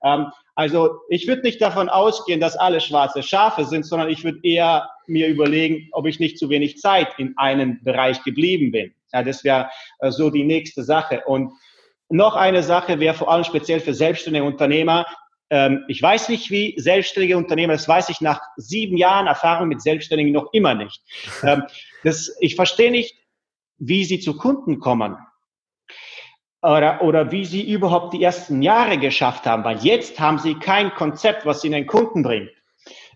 Ähm, 0.03 0.27
also 0.55 1.01
ich 1.09 1.27
würde 1.27 1.43
nicht 1.43 1.61
davon 1.61 1.89
ausgehen, 1.89 2.41
dass 2.41 2.57
alle 2.57 2.81
schwarze 2.81 3.23
Schafe 3.23 3.65
sind, 3.65 3.85
sondern 3.85 4.09
ich 4.09 4.25
würde 4.25 4.41
eher 4.43 4.89
mir 5.07 5.29
überlegen, 5.29 5.89
ob 5.93 6.07
ich 6.07 6.19
nicht 6.19 6.39
zu 6.39 6.49
wenig 6.49 6.79
Zeit 6.79 7.09
in 7.19 7.37
einem 7.37 7.83
Bereich 7.85 8.23
geblieben 8.25 8.73
bin. 8.73 8.95
Ja, 9.13 9.23
das 9.23 9.45
wäre 9.45 9.69
äh, 10.01 10.11
so 10.11 10.31
die 10.31 10.45
nächste 10.45 10.83
Sache. 10.83 11.23
Und 11.27 11.53
noch 12.09 12.37
eine 12.37 12.63
Sache 12.63 13.01
wäre 13.01 13.15
vor 13.15 13.31
allem 13.31 13.45
speziell 13.45 13.81
für 13.81 13.95
selbstständige 13.95 14.45
Unternehmer. 14.45 15.07
Ähm, 15.51 15.85
ich 15.89 16.03
weiß 16.03 16.29
nicht, 16.29 16.51
wie 16.51 16.75
selbstständige 16.79 17.37
Unternehmer, 17.37 17.75
das 17.75 17.89
weiß 17.89 18.09
ich 18.09 18.21
nach 18.21 18.41
sieben 18.57 18.97
Jahren 18.97 19.27
Erfahrung 19.27 19.69
mit 19.69 19.83
Selbstständigen 19.83 20.33
noch 20.33 20.53
immer 20.53 20.75
nicht. 20.75 21.03
Ähm, 21.43 21.65
das, 22.03 22.35
ich 22.41 22.57
verstehe 22.57 22.91
nicht, 22.91 23.15
wie 23.79 24.05
sie 24.05 24.21
zu 24.21 24.37
Kunden 24.37 24.81
kommen 24.81 25.17
oder, 26.67 27.01
oder 27.03 27.31
wie 27.31 27.45
sie 27.45 27.71
überhaupt 27.71 28.13
die 28.13 28.23
ersten 28.23 28.61
Jahre 28.61 28.99
geschafft 28.99 29.47
haben, 29.47 29.65
weil 29.65 29.79
jetzt 29.79 30.19
haben 30.19 30.39
sie 30.39 30.55
kein 30.55 30.93
Konzept, 30.95 31.47
was 31.47 31.61
sie 31.61 31.69
in 31.69 31.73
den 31.73 31.87
Kunden 31.87 32.23
bringt. 32.23 32.51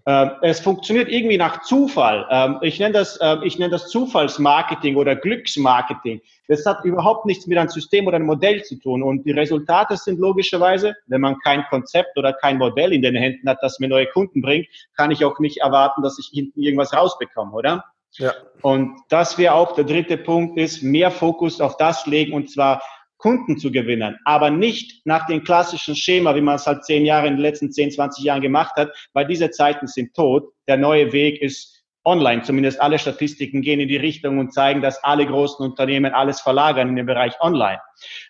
Ähm, 0.06 0.30
es 0.40 0.60
funktioniert 0.60 1.08
irgendwie 1.08 1.36
nach 1.36 1.60
Zufall. 1.62 2.26
Ähm, 2.30 2.58
ich 2.62 2.78
nenne 2.78 2.94
das, 2.94 3.18
äh, 3.18 3.36
ich 3.44 3.58
nenne 3.58 3.72
das 3.72 3.88
Zufallsmarketing 3.88 4.96
oder 4.96 5.14
Glücksmarketing. 5.14 6.22
Das 6.48 6.64
hat 6.64 6.84
überhaupt 6.84 7.26
nichts 7.26 7.46
mit 7.46 7.58
einem 7.58 7.68
System 7.68 8.06
oder 8.06 8.16
einem 8.16 8.26
Modell 8.26 8.62
zu 8.62 8.76
tun. 8.76 9.02
Und 9.02 9.24
die 9.26 9.32
Resultate 9.32 9.96
sind 9.96 10.18
logischerweise, 10.18 10.94
wenn 11.06 11.20
man 11.20 11.38
kein 11.40 11.64
Konzept 11.68 12.16
oder 12.16 12.32
kein 12.32 12.56
Modell 12.56 12.92
in 12.94 13.02
den 13.02 13.14
Händen 13.14 13.48
hat, 13.48 13.58
das 13.60 13.78
mir 13.78 13.88
neue 13.88 14.06
Kunden 14.06 14.40
bringt, 14.40 14.68
kann 14.96 15.10
ich 15.10 15.24
auch 15.24 15.38
nicht 15.38 15.58
erwarten, 15.58 16.02
dass 16.02 16.18
ich 16.18 16.30
hinten 16.32 16.62
irgendwas 16.62 16.94
rausbekomme, 16.94 17.52
oder? 17.52 17.84
Ja. 18.12 18.32
Und 18.62 18.98
das 19.08 19.38
wäre 19.38 19.54
auch 19.54 19.74
der 19.74 19.84
dritte 19.84 20.16
Punkt, 20.16 20.58
ist 20.58 20.82
mehr 20.82 21.10
Fokus 21.10 21.60
auf 21.60 21.76
das 21.76 22.06
legen 22.06 22.32
und 22.32 22.50
zwar 22.50 22.82
Kunden 23.20 23.58
zu 23.58 23.70
gewinnen, 23.70 24.18
aber 24.24 24.50
nicht 24.50 25.06
nach 25.06 25.26
dem 25.26 25.44
klassischen 25.44 25.94
Schema, 25.94 26.34
wie 26.34 26.40
man 26.40 26.56
es 26.56 26.66
halt 26.66 26.84
zehn 26.84 27.04
Jahre 27.04 27.26
in 27.26 27.34
den 27.34 27.42
letzten 27.42 27.70
zehn, 27.70 27.90
zwanzig 27.90 28.24
Jahren 28.24 28.40
gemacht 28.40 28.74
hat, 28.76 28.90
weil 29.12 29.26
diese 29.26 29.50
Zeiten 29.50 29.86
sind 29.86 30.14
tot. 30.14 30.52
Der 30.66 30.78
neue 30.78 31.12
Weg 31.12 31.40
ist 31.40 31.80
online. 32.04 32.42
Zumindest 32.42 32.80
alle 32.80 32.98
Statistiken 32.98 33.60
gehen 33.62 33.80
in 33.80 33.88
die 33.88 33.98
Richtung 33.98 34.38
und 34.38 34.52
zeigen, 34.54 34.80
dass 34.80 35.02
alle 35.04 35.26
großen 35.26 35.64
Unternehmen 35.64 36.14
alles 36.14 36.40
verlagern 36.40 36.88
in 36.88 36.96
den 36.96 37.06
Bereich 37.06 37.38
online. 37.40 37.80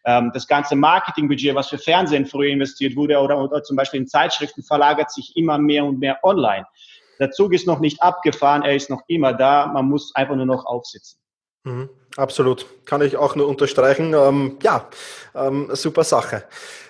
Ähm, 0.05 0.31
das 0.35 0.47
ganze 0.47 0.75
Marketingbudget, 0.75 1.55
was 1.55 1.69
für 1.69 1.79
Fernsehen 1.79 2.27
früher 2.27 2.51
investiert 2.51 2.97
wurde 2.97 3.19
oder, 3.19 3.39
oder 3.39 3.63
zum 3.63 3.77
Beispiel 3.77 4.01
in 4.01 4.09
Zeitschriften, 4.09 4.63
verlagert 4.63 5.13
sich 5.13 5.37
immer 5.37 5.59
mehr 5.59 5.85
und 5.85 6.01
mehr 6.01 6.19
online. 6.25 6.67
Der 7.21 7.31
Zug 7.31 7.53
ist 7.53 7.67
noch 7.67 7.81
nicht 7.81 8.03
abgefahren, 8.03 8.63
er 8.63 8.75
ist 8.75 8.91
noch 8.91 9.03
immer 9.07 9.35
da. 9.35 9.67
Man 9.67 9.87
muss 9.87 10.15
einfach 10.15 10.37
nur 10.37 10.47
noch 10.47 10.65
aufsitzen. 10.67 11.21
Mhm, 11.65 11.91
absolut, 12.17 12.67
kann 12.87 13.03
ich 13.03 13.17
auch 13.17 13.37
nur 13.37 13.49
unterstreichen. 13.49 14.15
Ähm, 14.15 14.59
ja, 14.63 14.89
ähm, 15.35 15.69
super 15.73 16.05
Sache. 16.05 16.45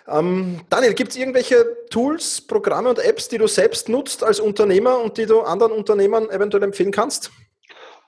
Ähm, 0.06 0.60
Daniel, 0.70 0.94
gibt 0.94 1.10
es 1.10 1.16
irgendwelche 1.16 1.64
Tools, 1.90 2.40
Programme 2.40 2.88
und 2.88 2.98
Apps, 2.98 3.28
die 3.28 3.38
du 3.38 3.46
selbst 3.46 3.88
nutzt 3.88 4.24
als 4.24 4.40
Unternehmer 4.40 4.98
und 4.98 5.18
die 5.18 5.26
du 5.26 5.40
anderen 5.40 5.72
Unternehmern 5.72 6.30
eventuell 6.30 6.62
empfehlen 6.62 6.92
kannst? 6.92 7.30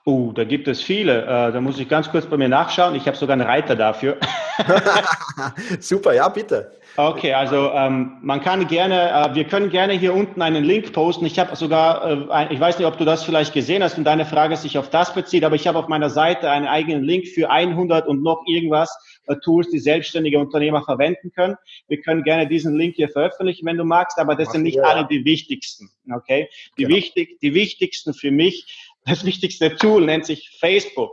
Oh, 0.05 0.33
da 0.33 0.43
gibt 0.43 0.67
es 0.67 0.81
viele. 0.81 1.21
Äh, 1.23 1.51
da 1.53 1.61
muss 1.61 1.79
ich 1.79 1.87
ganz 1.87 2.09
kurz 2.11 2.25
bei 2.25 2.35
mir 2.35 2.49
nachschauen. 2.49 2.95
Ich 2.95 3.07
habe 3.07 3.15
sogar 3.15 3.33
einen 3.33 3.47
Reiter 3.47 3.75
dafür. 3.75 4.17
Super, 5.79 6.13
ja, 6.13 6.27
bitte. 6.27 6.73
Okay, 6.95 7.33
also 7.33 7.71
ähm, 7.71 8.17
man 8.21 8.39
kann 8.41 8.67
gerne, 8.67 9.09
äh, 9.09 9.33
wir 9.33 9.45
können 9.45 9.71
gerne 9.71 9.93
hier 9.93 10.13
unten 10.13 10.43
einen 10.43 10.63
Link 10.63 10.93
posten. 10.93 11.25
Ich 11.25 11.39
habe 11.39 11.55
sogar, 11.55 12.07
äh, 12.07 12.31
ein, 12.31 12.51
ich 12.51 12.59
weiß 12.59 12.77
nicht, 12.77 12.85
ob 12.85 12.99
du 12.99 13.05
das 13.05 13.23
vielleicht 13.23 13.51
gesehen 13.51 13.81
hast 13.81 13.97
und 13.97 14.03
deine 14.03 14.27
Frage 14.27 14.55
sich 14.57 14.77
auf 14.77 14.91
das 14.91 15.11
bezieht, 15.15 15.43
aber 15.43 15.55
ich 15.55 15.65
habe 15.65 15.79
auf 15.79 15.87
meiner 15.87 16.11
Seite 16.11 16.51
einen 16.51 16.67
eigenen 16.67 17.03
Link 17.03 17.27
für 17.27 17.49
100 17.49 18.07
und 18.07 18.21
noch 18.21 18.43
irgendwas 18.45 18.95
äh, 19.25 19.35
Tools, 19.43 19.71
die 19.71 19.79
selbstständige 19.79 20.37
Unternehmer 20.37 20.83
verwenden 20.83 21.31
können. 21.31 21.55
Wir 21.87 21.99
können 21.99 22.21
gerne 22.21 22.47
diesen 22.47 22.77
Link 22.77 22.95
hier 22.95 23.09
veröffentlichen, 23.09 23.65
wenn 23.65 23.77
du 23.77 23.85
magst, 23.85 24.19
aber 24.19 24.35
das 24.35 24.49
Mach 24.49 24.53
sind 24.53 24.63
nicht 24.63 24.77
ja. 24.77 24.83
alle 24.83 25.07
die 25.07 25.25
wichtigsten. 25.25 25.89
Okay, 26.13 26.47
die 26.77 26.83
genau. 26.83 26.95
wichtig, 26.95 27.39
die 27.41 27.55
wichtigsten 27.55 28.13
für 28.13 28.31
mich. 28.31 28.65
Das 29.05 29.25
wichtigste 29.25 29.75
Tool 29.75 30.05
nennt 30.05 30.25
sich 30.25 30.49
Facebook. 30.61 31.11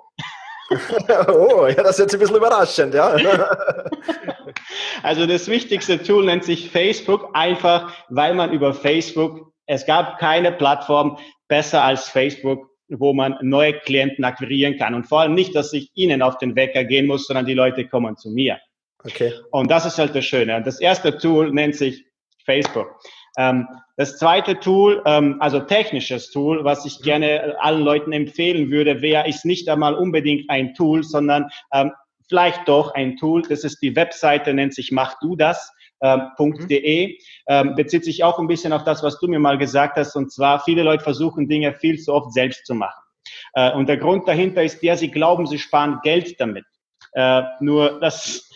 Oh, 1.29 1.67
ja, 1.67 1.83
das 1.83 1.99
ist 1.99 1.99
jetzt 1.99 2.15
ein 2.15 2.21
bisschen 2.21 2.37
überraschend, 2.37 2.95
ja. 2.95 3.13
also 5.03 5.27
das 5.27 5.49
wichtigste 5.49 6.03
Tool 6.03 6.25
nennt 6.25 6.45
sich 6.45 6.71
Facebook, 6.71 7.31
einfach 7.35 7.93
weil 8.09 8.35
man 8.35 8.53
über 8.53 8.73
Facebook, 8.73 9.53
es 9.67 9.85
gab 9.87 10.19
keine 10.19 10.53
Plattform 10.53 11.19
besser 11.49 11.83
als 11.83 12.09
Facebook, 12.09 12.71
wo 12.89 13.13
man 13.13 13.37
neue 13.43 13.75
Klienten 13.81 14.25
akquirieren 14.25 14.77
kann. 14.77 14.95
Und 14.95 15.05
vor 15.05 15.21
allem 15.21 15.35
nicht, 15.35 15.55
dass 15.55 15.73
ich 15.73 15.91
ihnen 15.95 16.23
auf 16.23 16.39
den 16.39 16.57
Wecker 16.57 16.85
gehen 16.85 17.07
muss, 17.07 17.27
sondern 17.27 17.47
die 17.47 17.55
Leute 17.55 17.87
kommen 17.87 18.17
zu 18.17 18.31
mir. 18.31 18.59
Okay. 19.05 19.33
Und 19.51 19.71
das 19.71 19.87
ist 19.87 19.99
halt 19.99 20.15
das 20.15 20.25
Schöne. 20.25 20.63
Das 20.63 20.81
erste 20.81 21.17
Tool 21.17 21.53
nennt 21.53 21.77
sich 21.77 22.05
Facebook. 22.45 23.01
Ähm, 23.39 23.69
das 23.97 24.19
zweite 24.19 24.59
Tool, 24.59 25.03
ähm, 25.07 25.37
also 25.41 25.61
technisches 25.61 26.31
Tool, 26.31 26.65
was 26.65 26.85
ich 26.85 27.01
gerne 27.03 27.57
allen 27.61 27.83
Leuten 27.83 28.13
empfehlen 28.13 28.71
würde, 28.71 29.03
wäre, 29.03 29.29
ist 29.29 29.45
nicht 29.45 29.69
einmal 29.69 29.95
unbedingt 29.95 30.49
ein 30.49 30.75
Tool, 30.75 31.03
sondern 31.03 31.49
ähm, 31.73 31.93
vielleicht 32.29 32.69
doch 32.69 32.95
ein 32.95 33.17
Tool. 33.17 33.43
Das 33.43 33.65
ist 33.65 33.81
die 33.83 33.95
Webseite, 33.97 34.55
nennt 34.55 34.75
sich 34.75 34.93
Mach 34.93 35.19
du 35.21 35.37
das. 35.37 35.73
.de 36.03 37.19
ähm, 37.47 37.75
bezieht 37.75 38.05
sich 38.07 38.25
auch 38.25 38.39
ein 38.39 38.47
bisschen 38.47 38.73
auf 38.73 38.85
das, 38.85 39.03
was 39.03 39.19
du 39.21 39.29
mir 39.29 39.39
mal 39.39 39.59
gesagt 39.59 39.99
hast, 39.99 40.17
und 40.17 40.33
zwar 40.33 40.61
viele 40.61 40.83
Leute 40.83 41.05
versuchen 41.05 41.47
Dinge 41.47 41.75
viel 41.75 41.99
zu 41.99 42.15
oft 42.15 42.33
selbst 42.33 42.65
zu 42.65 42.75
machen. 42.75 43.03
Äh, 43.55 43.73
und 43.73 43.87
der 43.87 43.99
Grund 43.99 44.27
dahinter 44.27 44.63
ist 44.63 44.83
der, 44.83 44.97
sie 44.97 45.11
glauben, 45.11 45.47
sie 45.47 45.59
sparen 45.59 46.01
Geld 46.03 46.41
damit. 46.41 46.65
Äh, 47.13 47.43
nur 47.61 48.01
das 48.01 48.50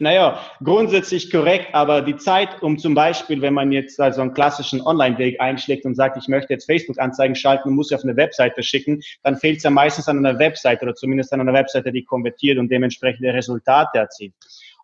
naja, 0.00 0.40
grundsätzlich 0.62 1.30
korrekt, 1.30 1.74
aber 1.74 2.02
die 2.02 2.16
Zeit, 2.16 2.62
um 2.62 2.78
zum 2.78 2.94
Beispiel, 2.94 3.42
wenn 3.42 3.54
man 3.54 3.72
jetzt 3.72 4.00
also 4.00 4.20
einen 4.20 4.32
klassischen 4.32 4.80
Online-Weg 4.80 5.40
einschlägt 5.40 5.84
und 5.84 5.96
sagt, 5.96 6.16
ich 6.16 6.28
möchte 6.28 6.52
jetzt 6.52 6.66
Facebook-Anzeigen 6.66 7.34
schalten 7.34 7.68
und 7.68 7.74
muss 7.74 7.88
sie 7.88 7.96
auf 7.96 8.04
eine 8.04 8.16
Webseite 8.16 8.62
schicken, 8.62 9.00
dann 9.24 9.36
fehlt 9.36 9.58
es 9.58 9.64
ja 9.64 9.70
meistens 9.70 10.08
an 10.08 10.24
einer 10.24 10.38
Webseite 10.38 10.84
oder 10.84 10.94
zumindest 10.94 11.32
an 11.32 11.40
einer 11.40 11.52
Webseite, 11.52 11.90
die 11.90 12.04
konvertiert 12.04 12.58
und 12.58 12.70
dementsprechende 12.70 13.34
Resultate 13.34 13.98
erzielt. 13.98 14.34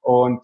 Und 0.03 0.41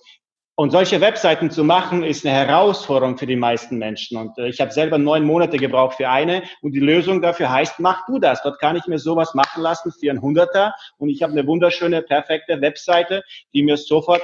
und 0.60 0.72
solche 0.72 1.00
Webseiten 1.00 1.50
zu 1.50 1.64
machen, 1.64 2.02
ist 2.02 2.26
eine 2.26 2.34
Herausforderung 2.34 3.16
für 3.16 3.26
die 3.26 3.34
meisten 3.34 3.78
Menschen. 3.78 4.18
Und 4.18 4.36
äh, 4.36 4.46
ich 4.46 4.60
habe 4.60 4.70
selber 4.70 4.98
neun 4.98 5.24
Monate 5.24 5.56
gebraucht 5.56 5.96
für 5.96 6.10
eine. 6.10 6.42
Und 6.60 6.72
die 6.72 6.80
Lösung 6.80 7.22
dafür 7.22 7.50
heißt, 7.50 7.80
mach 7.80 8.04
du 8.04 8.18
das. 8.18 8.42
Dort 8.42 8.60
kann 8.60 8.76
ich 8.76 8.86
mir 8.86 8.98
sowas 8.98 9.32
machen 9.32 9.62
lassen 9.62 9.90
für 9.90 10.10
ein 10.10 10.20
Hunderter. 10.20 10.74
Und 10.98 11.08
ich 11.08 11.22
habe 11.22 11.32
eine 11.32 11.46
wunderschöne, 11.46 12.02
perfekte 12.02 12.60
Webseite, 12.60 13.24
die 13.54 13.62
mir 13.62 13.78
sofort 13.78 14.20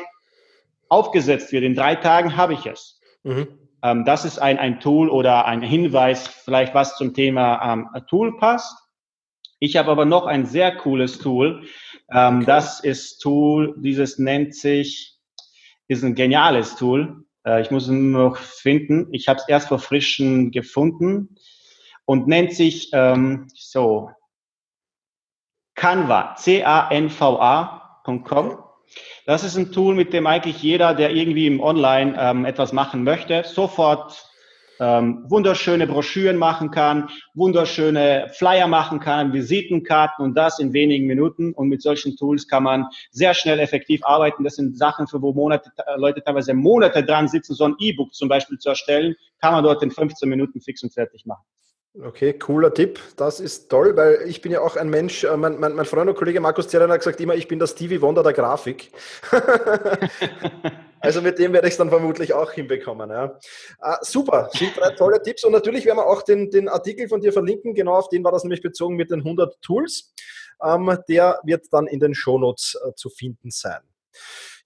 aufgesetzt 0.88 1.52
wird. 1.52 1.64
In 1.64 1.74
drei 1.74 1.94
Tagen 1.94 2.36
habe 2.36 2.54
ich 2.54 2.66
es. 2.66 3.00
Mhm. 3.22 3.48
Ähm, 3.82 4.04
das 4.04 4.24
ist 4.24 4.38
ein, 4.38 4.58
ein 4.58 4.80
Tool 4.80 5.08
oder 5.08 5.46
ein 5.46 5.62
Hinweis, 5.62 6.26
vielleicht 6.26 6.74
was 6.74 6.96
zum 6.96 7.14
Thema 7.14 7.72
ähm, 7.72 7.88
Tool 8.08 8.36
passt. 8.38 8.76
Ich 9.58 9.76
habe 9.76 9.90
aber 9.90 10.04
noch 10.04 10.26
ein 10.26 10.44
sehr 10.44 10.76
cooles 10.76 11.18
Tool. 11.18 11.64
Ähm, 12.12 12.38
okay. 12.38 12.46
Das 12.46 12.80
ist 12.80 13.18
Tool, 13.18 13.74
dieses 13.78 14.18
nennt 14.18 14.54
sich, 14.54 15.18
ist 15.88 16.04
ein 16.04 16.14
geniales 16.14 16.76
Tool. 16.76 17.24
Äh, 17.46 17.62
ich 17.62 17.70
muss 17.70 17.84
es 17.84 17.90
nur 17.90 18.30
noch 18.30 18.36
finden. 18.36 19.08
Ich 19.12 19.28
habe 19.28 19.38
es 19.40 19.48
erst 19.48 19.68
vor 19.68 19.78
frischen 19.78 20.50
gefunden 20.50 21.36
und 22.04 22.26
nennt 22.26 22.52
sich 22.52 22.90
ähm, 22.92 23.48
so 23.54 24.10
Canva, 25.74 26.34
C-A-N-V-A.com. 26.36 27.06
Das 29.24 29.44
ist 29.44 29.56
ein 29.56 29.72
Tool, 29.72 29.94
mit 29.94 30.12
dem 30.12 30.26
eigentlich 30.26 30.62
jeder, 30.62 30.94
der 30.94 31.10
irgendwie 31.10 31.46
im 31.46 31.60
Online 31.60 32.16
ähm, 32.18 32.44
etwas 32.44 32.72
machen 32.72 33.02
möchte, 33.04 33.44
sofort 33.44 34.26
ähm, 34.78 35.24
wunderschöne 35.28 35.86
Broschüren 35.86 36.36
machen 36.36 36.70
kann, 36.70 37.08
wunderschöne 37.34 38.28
Flyer 38.32 38.66
machen 38.66 39.00
kann, 39.00 39.32
Visitenkarten 39.32 40.24
und 40.24 40.34
das 40.34 40.58
in 40.58 40.72
wenigen 40.72 41.06
Minuten. 41.06 41.52
Und 41.52 41.68
mit 41.68 41.82
solchen 41.82 42.16
Tools 42.16 42.46
kann 42.46 42.62
man 42.62 42.86
sehr 43.10 43.34
schnell 43.34 43.58
effektiv 43.58 44.04
arbeiten. 44.04 44.44
Das 44.44 44.56
sind 44.56 44.76
Sachen, 44.76 45.06
für 45.06 45.22
wo 45.22 45.32
Monate, 45.32 45.70
äh, 45.86 45.98
Leute 45.98 46.22
teilweise 46.22 46.54
Monate 46.54 47.02
dran 47.02 47.28
sitzen, 47.28 47.54
so 47.54 47.64
ein 47.64 47.74
E-Book 47.78 48.14
zum 48.14 48.28
Beispiel 48.28 48.58
zu 48.58 48.68
erstellen, 48.68 49.16
kann 49.40 49.52
man 49.52 49.64
dort 49.64 49.82
in 49.82 49.90
15 49.90 50.28
Minuten 50.28 50.60
fix 50.60 50.82
und 50.82 50.92
fertig 50.92 51.24
machen. 51.26 51.44
Okay, 52.04 52.34
cooler 52.34 52.74
Tipp. 52.74 53.00
Das 53.16 53.40
ist 53.40 53.70
toll, 53.70 53.96
weil 53.96 54.22
ich 54.26 54.42
bin 54.42 54.52
ja 54.52 54.60
auch 54.60 54.76
ein 54.76 54.90
Mensch, 54.90 55.24
äh, 55.24 55.36
mein, 55.36 55.58
mein, 55.58 55.74
mein 55.74 55.86
Freund 55.86 56.10
und 56.10 56.16
Kollege 56.16 56.40
Markus 56.40 56.68
Zerren 56.68 56.90
hat 56.90 57.00
gesagt 57.00 57.20
immer, 57.20 57.34
ich 57.34 57.48
bin 57.48 57.58
der 57.58 57.66
Stevie 57.66 58.02
Wonder 58.02 58.22
der 58.22 58.32
Grafik. 58.32 58.90
Also 60.98 61.22
mit 61.22 61.38
dem 61.38 61.52
werde 61.52 61.68
ich 61.68 61.74
es 61.74 61.78
dann 61.78 61.90
vermutlich 61.90 62.32
auch 62.32 62.50
hinbekommen. 62.50 63.10
Ja. 63.10 63.38
Ah, 63.78 63.98
super, 64.00 64.50
sind 64.52 64.76
drei 64.76 64.90
tolle 64.90 65.22
Tipps. 65.22 65.44
Und 65.44 65.52
natürlich 65.52 65.84
werden 65.84 65.98
wir 65.98 66.06
auch 66.06 66.22
den, 66.22 66.50
den 66.50 66.68
Artikel 66.68 67.08
von 67.08 67.20
dir 67.20 67.32
verlinken. 67.32 67.74
Genau 67.74 67.94
auf 67.94 68.08
den 68.08 68.24
war 68.24 68.32
das 68.32 68.42
nämlich 68.42 68.60
bezogen 68.60 68.96
mit 68.96 69.12
den 69.12 69.20
100 69.20 69.60
Tools. 69.62 70.12
Ähm, 70.60 70.98
der 71.08 71.38
wird 71.44 71.66
dann 71.70 71.86
in 71.86 72.00
den 72.00 72.12
Shownotes 72.12 72.76
äh, 72.84 72.92
zu 72.94 73.08
finden 73.08 73.50
sein. 73.52 73.82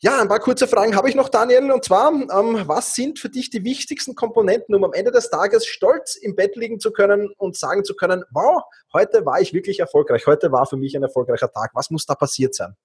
Ja, 0.03 0.19
ein 0.19 0.29
paar 0.29 0.41
kurze 0.41 0.67
Fragen 0.67 0.97
habe 0.97 1.11
ich 1.11 1.15
noch, 1.15 1.29
Daniel. 1.29 1.71
Und 1.71 1.85
zwar, 1.85 2.11
ähm, 2.11 2.63
was 2.67 2.95
sind 2.95 3.19
für 3.19 3.29
dich 3.29 3.51
die 3.51 3.65
wichtigsten 3.65 4.15
Komponenten, 4.15 4.75
um 4.75 4.83
am 4.83 4.95
Ende 4.95 5.11
des 5.11 5.29
Tages 5.29 5.67
stolz 5.67 6.17
im 6.17 6.35
Bett 6.35 6.57
liegen 6.57 6.81
zu 6.81 6.91
können 6.91 7.31
und 7.37 7.55
sagen 7.57 7.85
zu 7.85 7.95
können, 7.95 8.25
wow, 8.31 8.63
heute 8.95 9.27
war 9.27 9.43
ich 9.43 9.53
wirklich 9.53 9.79
erfolgreich. 9.79 10.27
Heute 10.27 10.53
war 10.53 10.65
für 10.65 10.79
mich 10.79 10.97
ein 10.97 11.03
erfolgreicher 11.03 11.53
Tag. 11.53 11.73
Was 11.75 11.91
muss 11.91 12.07
da 12.07 12.15
passiert 12.15 12.55
sein? 12.55 12.77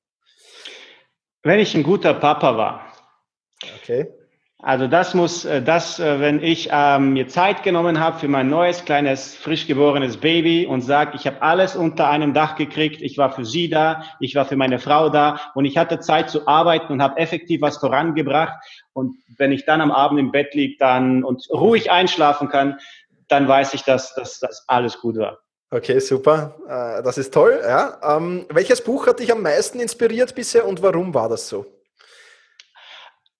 Wenn 1.41 1.59
ich 1.59 1.73
ein 1.73 1.83
guter 1.83 2.13
Papa 2.15 2.57
war. 2.57 2.91
Okay. 3.81 4.11
Also 4.67 4.87
das 4.87 5.13
muss, 5.13 5.45
äh, 5.45 5.61
das, 5.61 5.99
äh, 5.99 6.19
wenn 6.19 6.41
ich 6.41 6.69
ähm, 6.71 7.13
mir 7.13 7.27
Zeit 7.27 7.61
genommen 7.61 7.99
habe 7.99 8.17
für 8.17 8.27
mein 8.27 8.49
neues 8.49 8.83
kleines 8.83 9.35
frisch 9.35 9.67
geborenes 9.67 10.17
Baby 10.17 10.65
und 10.65 10.81
sage, 10.81 11.11
ich 11.13 11.27
habe 11.27 11.39
alles 11.43 11.75
unter 11.75 12.09
einem 12.09 12.33
Dach 12.33 12.55
gekriegt, 12.55 12.99
ich 12.99 13.19
war 13.19 13.31
für 13.31 13.45
sie 13.45 13.69
da, 13.69 14.01
ich 14.19 14.33
war 14.33 14.45
für 14.45 14.55
meine 14.55 14.79
Frau 14.79 15.09
da 15.09 15.39
und 15.53 15.65
ich 15.65 15.77
hatte 15.77 15.99
Zeit 15.99 16.31
zu 16.31 16.47
arbeiten 16.47 16.91
und 16.93 17.03
habe 17.03 17.19
effektiv 17.19 17.61
was 17.61 17.77
vorangebracht. 17.77 18.55
Und 18.93 19.15
wenn 19.37 19.51
ich 19.51 19.65
dann 19.65 19.81
am 19.81 19.91
Abend 19.91 20.19
im 20.19 20.31
Bett 20.31 20.55
liege 20.55 20.77
dann 20.79 21.23
und 21.23 21.47
ruhig 21.51 21.91
einschlafen 21.91 22.49
kann, 22.49 22.79
dann 23.27 23.47
weiß 23.47 23.75
ich, 23.75 23.83
dass, 23.83 24.15
das 24.15 24.63
alles 24.65 24.99
gut 24.99 25.17
war. 25.17 25.37
Okay, 25.69 25.99
super. 25.99 26.55
Äh, 26.67 27.03
das 27.03 27.19
ist 27.19 27.31
toll. 27.31 27.61
Ja. 27.61 27.99
Ähm, 28.17 28.47
welches 28.49 28.83
Buch 28.83 29.05
hat 29.05 29.19
dich 29.19 29.31
am 29.31 29.43
meisten 29.43 29.79
inspiriert 29.79 30.33
bisher 30.33 30.65
und 30.67 30.81
warum 30.81 31.13
war 31.13 31.29
das 31.29 31.47
so? 31.47 31.67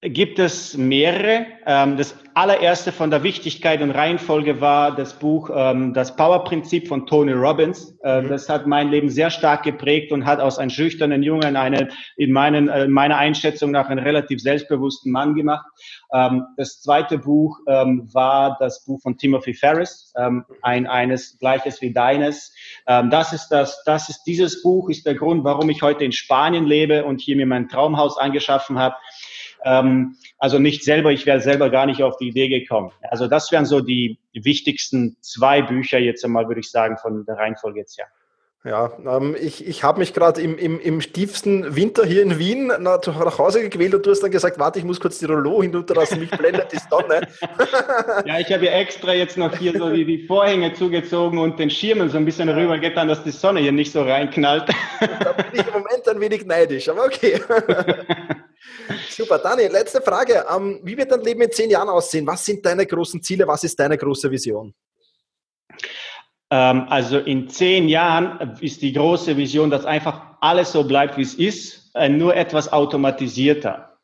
Gibt 0.09 0.39
es 0.39 0.77
mehrere. 0.77 1.47
Ähm, 1.65 1.97
das 1.97 2.15
allererste 2.35 2.91
von 2.91 3.09
der 3.09 3.23
Wichtigkeit 3.23 3.81
und 3.81 3.91
Reihenfolge 3.91 4.59
war 4.59 4.93
das 4.93 5.13
Buch 5.13 5.49
ähm, 5.53 5.93
Das 5.93 6.15
Power-Prinzip 6.15 6.87
von 6.87 7.07
Tony 7.07 7.31
Robbins. 7.31 7.97
Äh, 8.03 8.21
mhm. 8.21 8.29
Das 8.29 8.49
hat 8.49 8.67
mein 8.67 8.89
Leben 8.89 9.09
sehr 9.09 9.29
stark 9.29 9.63
geprägt 9.63 10.11
und 10.11 10.25
hat 10.25 10.41
aus 10.41 10.59
einem 10.59 10.69
schüchternen 10.69 11.23
Jungen 11.23 11.55
einen, 11.55 11.91
in, 12.17 12.31
meinen, 12.33 12.67
äh, 12.67 12.83
in 12.83 12.91
meiner 12.91 13.17
Einschätzung 13.17 13.71
nach 13.71 13.89
einen 13.89 14.03
relativ 14.03 14.41
selbstbewussten 14.41 15.11
Mann 15.11 15.33
gemacht. 15.33 15.65
Ähm, 16.13 16.43
das 16.57 16.81
zweite 16.81 17.17
Buch 17.17 17.59
war 17.65 18.57
das 18.59 18.83
Buch 18.85 19.01
von 19.01 19.17
Timothy 19.17 19.53
Ferris, 19.53 20.13
ein, 20.61 20.87
eines 20.87 21.37
gleiches 21.39 21.81
wie 21.81 21.93
deines. 21.93 22.53
Das 22.85 23.33
ist 23.33 23.49
das, 23.49 23.83
das 23.85 24.09
ist 24.09 24.23
dieses 24.23 24.61
Buch 24.61 24.89
ist 24.89 25.05
der 25.05 25.15
Grund, 25.15 25.43
warum 25.43 25.69
ich 25.69 25.81
heute 25.81 26.03
in 26.05 26.11
Spanien 26.11 26.65
lebe 26.65 27.05
und 27.05 27.21
hier 27.21 27.35
mir 27.35 27.45
mein 27.45 27.69
Traumhaus 27.69 28.17
angeschaffen 28.17 28.77
habe. 28.77 28.95
Ähm, 29.65 30.15
also 30.37 30.59
nicht 30.59 30.83
selber, 30.83 31.11
ich 31.11 31.25
wäre 31.25 31.41
selber 31.41 31.69
gar 31.69 31.87
nicht 31.87 32.03
auf 32.03 32.17
die 32.17 32.29
Idee 32.29 32.47
gekommen. 32.47 32.91
Also 33.01 33.27
das 33.27 33.51
wären 33.51 33.65
so 33.65 33.81
die 33.81 34.19
wichtigsten 34.33 35.17
zwei 35.21 35.61
Bücher 35.61 35.97
jetzt 35.97 36.23
einmal, 36.23 36.47
würde 36.47 36.61
ich 36.61 36.69
sagen, 36.69 36.97
von 36.97 37.25
der 37.25 37.35
Reihenfolge 37.35 37.79
jetzt, 37.79 37.97
ja. 37.97 38.05
Ja, 38.65 38.91
ähm, 39.05 39.35
ich, 39.39 39.65
ich 39.67 39.83
habe 39.83 39.99
mich 39.99 40.15
gerade 40.15 40.41
im, 40.41 40.57
im, 40.57 40.79
im 40.79 40.99
tiefsten 40.99 41.75
Winter 41.75 42.03
hier 42.03 42.23
in 42.23 42.39
Wien 42.39 42.65
nach, 42.79 42.99
nach 43.05 43.37
Hause 43.37 43.61
gequält 43.61 43.93
und 43.93 44.03
du 44.03 44.09
hast 44.09 44.21
dann 44.21 44.31
gesagt, 44.31 44.57
warte, 44.57 44.79
ich 44.79 44.85
muss 44.85 44.99
kurz 44.99 45.19
die 45.19 45.25
Rollo 45.25 45.61
hinunterlassen, 45.61 46.19
mich 46.19 46.31
blendet 46.31 46.71
die 46.71 46.79
Sonne. 46.89 47.27
ja, 48.25 48.39
ich 48.39 48.51
habe 48.51 48.65
ja 48.65 48.71
extra 48.71 49.13
jetzt 49.13 49.37
noch 49.37 49.55
hier 49.55 49.77
so 49.77 49.91
die, 49.91 50.03
die 50.03 50.25
Vorhänge 50.25 50.73
zugezogen 50.73 51.37
und 51.37 51.59
den 51.59 51.69
Schirmen 51.69 52.09
so 52.09 52.17
ein 52.17 52.25
bisschen 52.25 52.49
rüber 52.49 52.79
getan, 52.79 53.07
dass 53.07 53.23
die 53.23 53.29
Sonne 53.29 53.59
hier 53.59 53.71
nicht 53.71 53.91
so 53.91 54.01
reinknallt. 54.01 54.67
da 54.99 55.33
bin 55.33 55.45
ich 55.53 55.67
im 55.67 55.73
Moment 55.73 56.07
ein 56.07 56.19
wenig 56.19 56.43
neidisch, 56.47 56.89
aber 56.89 57.05
okay. 57.05 57.39
Super, 59.09 59.39
Daniel, 59.39 59.71
letzte 59.71 60.01
Frage. 60.01 60.45
Ähm, 60.53 60.79
wie 60.83 60.97
wird 60.97 61.11
dein 61.11 61.21
Leben 61.21 61.41
in 61.41 61.51
zehn 61.51 61.69
Jahren 61.69 61.89
aussehen? 61.89 62.27
Was 62.27 62.45
sind 62.45 62.65
deine 62.65 62.85
großen 62.85 63.21
Ziele? 63.21 63.47
Was 63.47 63.63
ist 63.63 63.79
deine 63.79 63.97
große 63.97 64.29
Vision? 64.29 64.73
Ähm, 66.51 66.85
also 66.89 67.19
in 67.19 67.49
zehn 67.49 67.89
Jahren 67.89 68.55
ist 68.59 68.81
die 68.81 68.93
große 68.93 69.35
Vision, 69.35 69.69
dass 69.69 69.85
einfach 69.85 70.37
alles 70.41 70.71
so 70.71 70.83
bleibt, 70.83 71.17
wie 71.17 71.23
es 71.23 71.33
ist, 71.33 71.91
äh, 71.95 72.09
nur 72.09 72.35
etwas 72.35 72.71
automatisierter. 72.71 73.94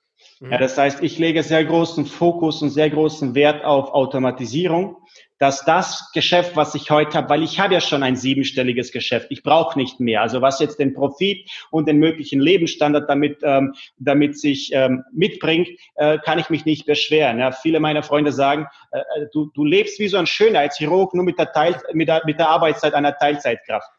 Ja, 0.49 0.57
das 0.57 0.75
heißt, 0.75 1.03
ich 1.03 1.19
lege 1.19 1.43
sehr 1.43 1.63
großen 1.63 2.07
Fokus 2.07 2.63
und 2.63 2.71
sehr 2.71 2.89
großen 2.89 3.35
Wert 3.35 3.63
auf 3.63 3.93
Automatisierung, 3.93 4.97
dass 5.37 5.65
das 5.65 6.11
Geschäft, 6.13 6.55
was 6.55 6.73
ich 6.73 6.89
heute 6.89 7.15
habe, 7.15 7.29
weil 7.29 7.43
ich 7.43 7.59
habe 7.59 7.75
ja 7.75 7.79
schon 7.79 8.01
ein 8.01 8.15
siebenstelliges 8.15 8.91
Geschäft, 8.91 9.27
ich 9.29 9.43
brauche 9.43 9.77
nicht 9.77 9.99
mehr. 9.99 10.23
Also 10.23 10.41
was 10.41 10.59
jetzt 10.59 10.79
den 10.79 10.95
Profit 10.95 11.47
und 11.69 11.87
den 11.87 11.97
möglichen 11.97 12.39
Lebensstandard 12.39 13.07
damit, 13.07 13.37
ähm, 13.43 13.75
damit 13.99 14.39
sich 14.39 14.71
ähm, 14.73 15.03
mitbringt, 15.13 15.69
äh, 15.95 16.17
kann 16.17 16.39
ich 16.39 16.49
mich 16.49 16.65
nicht 16.65 16.87
beschweren. 16.87 17.37
Ja, 17.37 17.51
viele 17.51 17.79
meiner 17.79 18.01
Freunde 18.01 18.31
sagen, 18.31 18.65
äh, 18.91 18.97
äh 18.99 19.27
du, 19.31 19.51
du 19.53 19.63
lebst 19.63 19.99
wie 19.99 20.07
so 20.07 20.17
ein 20.17 20.25
Schönheitschirurg, 20.25 21.13
nur 21.13 21.23
mit 21.23 21.37
der, 21.37 21.51
Teil, 21.51 21.79
mit 21.93 22.07
der, 22.07 22.23
mit 22.25 22.39
der 22.39 22.49
Arbeitszeit 22.49 22.95
einer 22.95 23.15
Teilzeitkraft. 23.15 23.89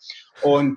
Und 0.43 0.77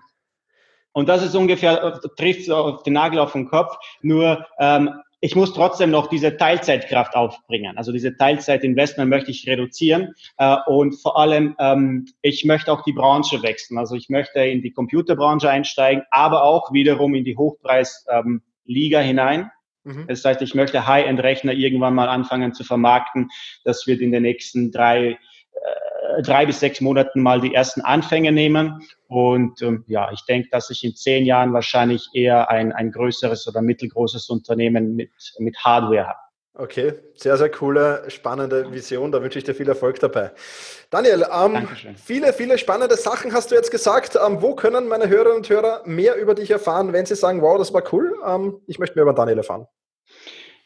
und 0.95 1.09
das 1.09 1.23
ist 1.23 1.35
ungefähr, 1.35 1.83
äh, 1.83 2.07
trifft 2.15 2.49
auf 2.49 2.83
den 2.83 2.93
Nagel 2.93 3.19
auf 3.19 3.33
den 3.33 3.49
Kopf. 3.49 3.75
Nur 4.01 4.45
ähm, 4.59 4.89
ich 5.21 5.35
muss 5.35 5.53
trotzdem 5.53 5.91
noch 5.91 6.07
diese 6.07 6.37
Teilzeitkraft 6.37 7.15
aufbringen. 7.15 7.77
Also 7.77 7.91
diese 7.91 8.15
Teilzeitinvestment 8.15 9.09
möchte 9.09 9.31
ich 9.31 9.47
reduzieren 9.47 10.13
äh, 10.37 10.57
und 10.67 10.93
vor 11.01 11.17
allem 11.17 11.55
ähm, 11.59 12.07
ich 12.21 12.45
möchte 12.45 12.71
auch 12.71 12.83
die 12.83 12.93
Branche 12.93 13.41
wechseln. 13.41 13.77
Also 13.77 13.95
ich 13.95 14.09
möchte 14.09 14.39
in 14.39 14.61
die 14.61 14.71
Computerbranche 14.71 15.49
einsteigen, 15.49 16.03
aber 16.11 16.43
auch 16.43 16.71
wiederum 16.73 17.15
in 17.15 17.23
die 17.23 17.37
Hochpreisliga 17.37 18.99
ähm, 19.01 19.05
hinein. 19.05 19.51
Mhm. 19.83 20.07
Das 20.07 20.25
heißt, 20.25 20.41
ich 20.41 20.55
möchte 20.55 20.87
High-End-Rechner 20.87 21.53
irgendwann 21.53 21.95
mal 21.95 22.09
anfangen 22.09 22.53
zu 22.53 22.63
vermarkten. 22.63 23.29
Das 23.63 23.87
wird 23.87 24.01
in 24.01 24.11
den 24.11 24.23
nächsten 24.23 24.71
drei 24.71 25.11
äh, 25.11 25.17
drei 26.21 26.45
bis 26.45 26.59
sechs 26.59 26.81
Monaten 26.81 27.21
mal 27.21 27.41
die 27.41 27.53
ersten 27.53 27.81
Anfänge 27.81 28.31
nehmen. 28.31 28.81
Und 29.07 29.61
ähm, 29.61 29.83
ja, 29.87 30.11
ich 30.11 30.25
denke, 30.25 30.49
dass 30.51 30.69
ich 30.69 30.83
in 30.83 30.95
zehn 30.95 31.25
Jahren 31.25 31.53
wahrscheinlich 31.53 32.09
eher 32.13 32.49
ein, 32.49 32.71
ein 32.71 32.91
größeres 32.91 33.47
oder 33.47 33.61
mittelgroßes 33.61 34.29
Unternehmen 34.29 34.95
mit, 34.95 35.11
mit 35.39 35.57
Hardware 35.57 36.07
habe. 36.07 36.19
Okay, 36.57 36.93
sehr, 37.15 37.35
sehr 37.35 37.49
coole, 37.49 38.05
spannende 38.07 38.71
Vision. 38.71 39.11
Da 39.11 39.21
wünsche 39.21 39.37
ich 39.37 39.43
dir 39.43 39.53
viel 39.53 39.67
Erfolg 39.67 39.99
dabei. 39.99 40.31
Daniel, 40.89 41.25
ähm, 41.29 41.67
viele, 41.97 42.31
viele 42.31 42.57
spannende 42.57 42.95
Sachen 42.95 43.33
hast 43.33 43.51
du 43.51 43.55
jetzt 43.55 43.71
gesagt. 43.71 44.17
Ähm, 44.25 44.41
wo 44.41 44.55
können 44.55 44.87
meine 44.87 45.09
Hörerinnen 45.09 45.37
und 45.37 45.49
Hörer 45.49 45.81
mehr 45.83 46.15
über 46.15 46.33
dich 46.33 46.49
erfahren, 46.49 46.93
wenn 46.93 47.05
sie 47.05 47.15
sagen, 47.15 47.41
wow, 47.41 47.57
das 47.57 47.73
war 47.73 47.83
cool? 47.91 48.15
Ähm, 48.25 48.61
ich 48.67 48.79
möchte 48.79 48.95
mehr 48.95 49.03
über 49.03 49.13
Daniel 49.13 49.39
erfahren. 49.39 49.67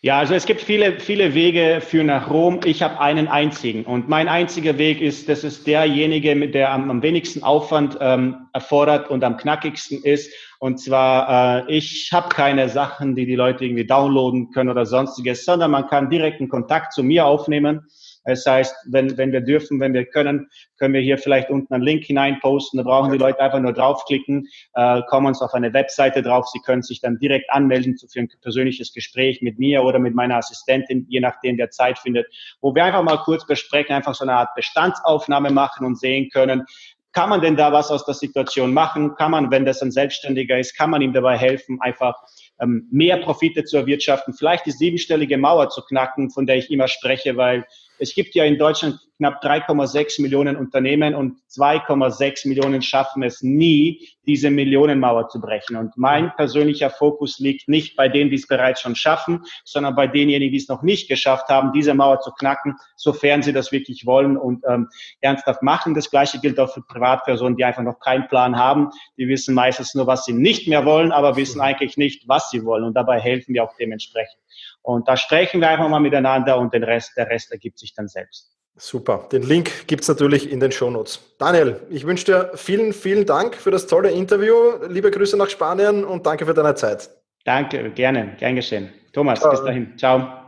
Ja, 0.02 0.18
also 0.18 0.34
es 0.34 0.46
gibt 0.46 0.62
viele, 0.62 0.98
viele 1.02 1.34
Wege 1.34 1.82
für 1.82 2.06
nach 2.06 2.30
Rom. 2.30 2.62
Ich 2.64 2.82
habe 2.82 3.02
einen 3.02 3.28
einzigen. 3.28 3.84
Und 3.84 4.08
mein 4.08 4.30
einziger 4.30 4.78
Weg 4.78 5.02
ist, 5.02 5.28
das 5.28 5.44
ist 5.44 5.68
derjenige, 5.68 6.50
der 6.50 6.72
am, 6.72 6.90
am 6.90 7.02
wenigsten 7.02 7.44
Aufwand 7.44 7.98
ähm, 8.00 8.48
erfordert 8.54 9.10
und 9.10 9.26
am 9.26 9.36
knackigsten 9.36 10.02
ist. 10.02 10.32
Und 10.60 10.80
zwar, 10.80 11.68
äh, 11.68 11.76
ich 11.76 12.12
habe 12.14 12.30
keine 12.30 12.70
Sachen, 12.70 13.14
die 13.14 13.26
die 13.26 13.36
Leute 13.36 13.66
irgendwie 13.66 13.86
downloaden 13.86 14.52
können 14.52 14.70
oder 14.70 14.86
sonstiges, 14.86 15.44
sondern 15.44 15.72
man 15.72 15.88
kann 15.88 16.10
direkten 16.10 16.48
Kontakt 16.48 16.94
zu 16.94 17.04
mir 17.04 17.26
aufnehmen. 17.26 17.82
Das 18.30 18.46
heißt, 18.46 18.76
wenn, 18.86 19.18
wenn 19.18 19.32
wir 19.32 19.42
dürfen, 19.42 19.80
wenn 19.80 19.94
wir 19.94 20.06
können, 20.06 20.50
können 20.78 20.94
wir 20.94 21.02
hier 21.02 21.18
vielleicht 21.18 21.50
unten 21.50 21.74
einen 21.74 21.84
Link 21.84 22.06
hinein 22.06 22.40
posten. 22.40 22.78
Da 22.78 22.84
brauchen 22.84 23.12
die 23.12 23.18
Leute 23.18 23.40
einfach 23.40 23.60
nur 23.60 23.74
draufklicken, 23.74 24.48
äh, 24.74 25.02
kommen 25.10 25.28
uns 25.28 25.42
auf 25.42 25.54
eine 25.54 25.74
Webseite 25.74 26.22
drauf. 26.22 26.48
Sie 26.48 26.60
können 26.60 26.82
sich 26.82 27.02
dann 27.02 27.18
direkt 27.20 27.52
anmelden 27.52 27.98
für 27.98 28.20
ein 28.20 28.30
persönliches 28.42 28.94
Gespräch 28.94 29.42
mit 29.42 29.60
mir 29.60 29.84
oder 29.84 30.00
mit 30.00 30.16
meiner 30.16 30.38
Assistentin, 30.38 31.06
je 31.10 31.20
nachdem 31.20 31.58
der 31.58 31.70
Zeit 31.72 32.00
findet, 32.00 32.28
wo 32.62 32.74
wir 32.74 32.84
einfach 32.84 33.04
mal 33.04 33.18
kurz 33.18 33.46
besprechen, 33.46 33.96
einfach 33.96 34.16
so 34.16 34.24
eine 34.24 34.34
Art 34.34 34.56
Bestandsaufnahme 34.56 35.52
machen 35.52 35.86
und 35.86 36.00
sehen 36.00 36.30
können, 36.30 36.66
kann 37.12 37.30
man 37.30 37.42
denn 37.42 37.56
da 37.56 37.72
was 37.72 37.90
aus 37.90 38.06
der 38.06 38.14
Situation 38.14 38.74
machen? 38.74 39.16
Kann 39.16 39.32
man, 39.32 39.50
wenn 39.52 39.66
das 39.66 39.82
ein 39.82 39.92
Selbstständiger 39.92 40.60
ist, 40.60 40.78
kann 40.78 40.92
man 40.92 41.02
ihm 41.02 41.14
dabei 41.14 41.38
helfen, 41.38 41.82
einfach 41.82 42.16
ähm, 42.62 42.88
mehr 42.92 43.18
Profite 43.18 43.64
zu 43.64 43.78
erwirtschaften, 43.78 44.34
vielleicht 44.34 44.66
die 44.66 44.72
siebenstellige 44.72 45.38
Mauer 45.38 45.70
zu 45.70 45.82
knacken, 45.82 46.30
von 46.30 46.46
der 46.46 46.58
ich 46.58 46.70
immer 46.70 46.88
spreche, 46.88 47.36
weil 47.36 47.66
es 48.00 48.14
gibt 48.14 48.36
ja 48.36 48.46
in 48.46 48.58
Deutschland 48.58 49.00
knapp 49.20 49.44
3,6 49.44 50.22
Millionen 50.22 50.56
Unternehmen 50.56 51.14
und 51.14 51.40
2,6 51.52 52.48
Millionen 52.48 52.82
schaffen 52.82 53.22
es 53.22 53.44
nie, 53.44 54.08
diese 54.26 54.50
Millionenmauer 54.50 55.28
zu 55.28 55.42
brechen. 55.42 55.76
Und 55.76 55.98
mein 55.98 56.34
persönlicher 56.38 56.90
Fokus 56.90 57.38
liegt 57.40 57.68
nicht 57.68 57.98
bei 57.98 58.08
denen, 58.08 58.30
die 58.30 58.38
es 58.38 58.48
bereits 58.48 58.80
schon 58.80 58.96
schaffen, 58.96 59.44
sondern 59.66 59.96
bei 59.96 60.08
denjenigen, 60.08 60.54
die 60.54 60.58
es 60.58 60.70
noch 60.70 60.84
nicht 60.84 61.10
geschafft 61.10 61.50
haben, 61.50 61.74
diese 61.74 61.94
Mauer 61.94 62.22
zu 62.22 62.32
knacken, 62.32 62.76
sofern 62.96 63.44
sie 63.44 63.52
das 63.52 63.74
wirklich 63.74 64.06
wollen 64.06 64.38
und 64.38 64.64
ähm, 64.66 64.88
ernsthaft 65.20 65.64
machen. 65.64 65.96
Das 65.96 66.10
Gleiche 66.10 66.40
gilt 66.40 66.58
auch 66.58 66.74
für 66.74 66.82
Privatpersonen, 66.82 67.58
die 67.58 67.66
einfach 67.66 67.84
noch 67.84 68.00
keinen 68.00 68.28
Plan 68.30 68.56
haben. 68.56 68.90
Die 69.18 69.28
wissen 69.28 69.54
meistens 69.54 69.96
nur, 69.96 70.08
was 70.08 70.24
sie 70.24 70.34
nicht 70.34 70.70
mehr 70.70 70.86
wollen, 70.86 71.12
aber 71.12 71.36
wissen 71.36 71.60
eigentlich 71.60 71.98
nicht, 71.98 72.26
was 72.30 72.50
sie 72.52 72.64
wollen. 72.64 72.86
Und 72.86 72.94
dabei 72.94 73.20
helfen 73.20 73.54
wir 73.54 73.66
auch 73.66 73.76
dementsprechend. 73.78 74.40
Und 74.82 75.10
da 75.10 75.18
sprechen 75.18 75.60
wir 75.60 75.70
einfach 75.70 75.90
mal 75.90 76.00
miteinander 76.00 76.58
und 76.58 76.74
den 76.74 76.84
Rest, 76.84 77.18
der 77.18 77.30
Rest 77.30 77.52
ergibt 77.52 77.80
sich 77.80 77.94
dann 77.94 78.08
selbst. 78.08 78.59
Super. 78.80 79.28
Den 79.32 79.44
Link 79.44 79.88
gibt 79.88 80.04
es 80.04 80.08
natürlich 80.08 80.50
in 80.50 80.62
den 80.62 80.72
Shownotes. 80.72 81.20
Daniel, 81.38 81.82
ich 81.90 82.08
wünsche 82.08 82.26
dir 82.26 82.52
vielen, 82.56 82.94
vielen 82.94 83.26
Dank 83.26 83.56
für 83.56 83.72
das 83.72 83.88
tolle 83.88 84.10
Interview. 84.10 84.56
Liebe 84.88 85.12
Grüße 85.12 85.36
nach 85.36 85.50
Spanien 85.50 86.06
und 86.06 86.26
danke 86.26 86.46
für 86.46 86.54
deine 86.54 86.76
Zeit. 86.76 87.10
Danke, 87.44 87.90
gerne, 87.92 88.38
gern 88.40 88.56
geschehen. 88.56 88.90
Thomas, 89.12 89.42
Ciao. 89.42 89.52
bis 89.52 89.64
dahin. 89.64 89.98
Ciao. 89.98 90.40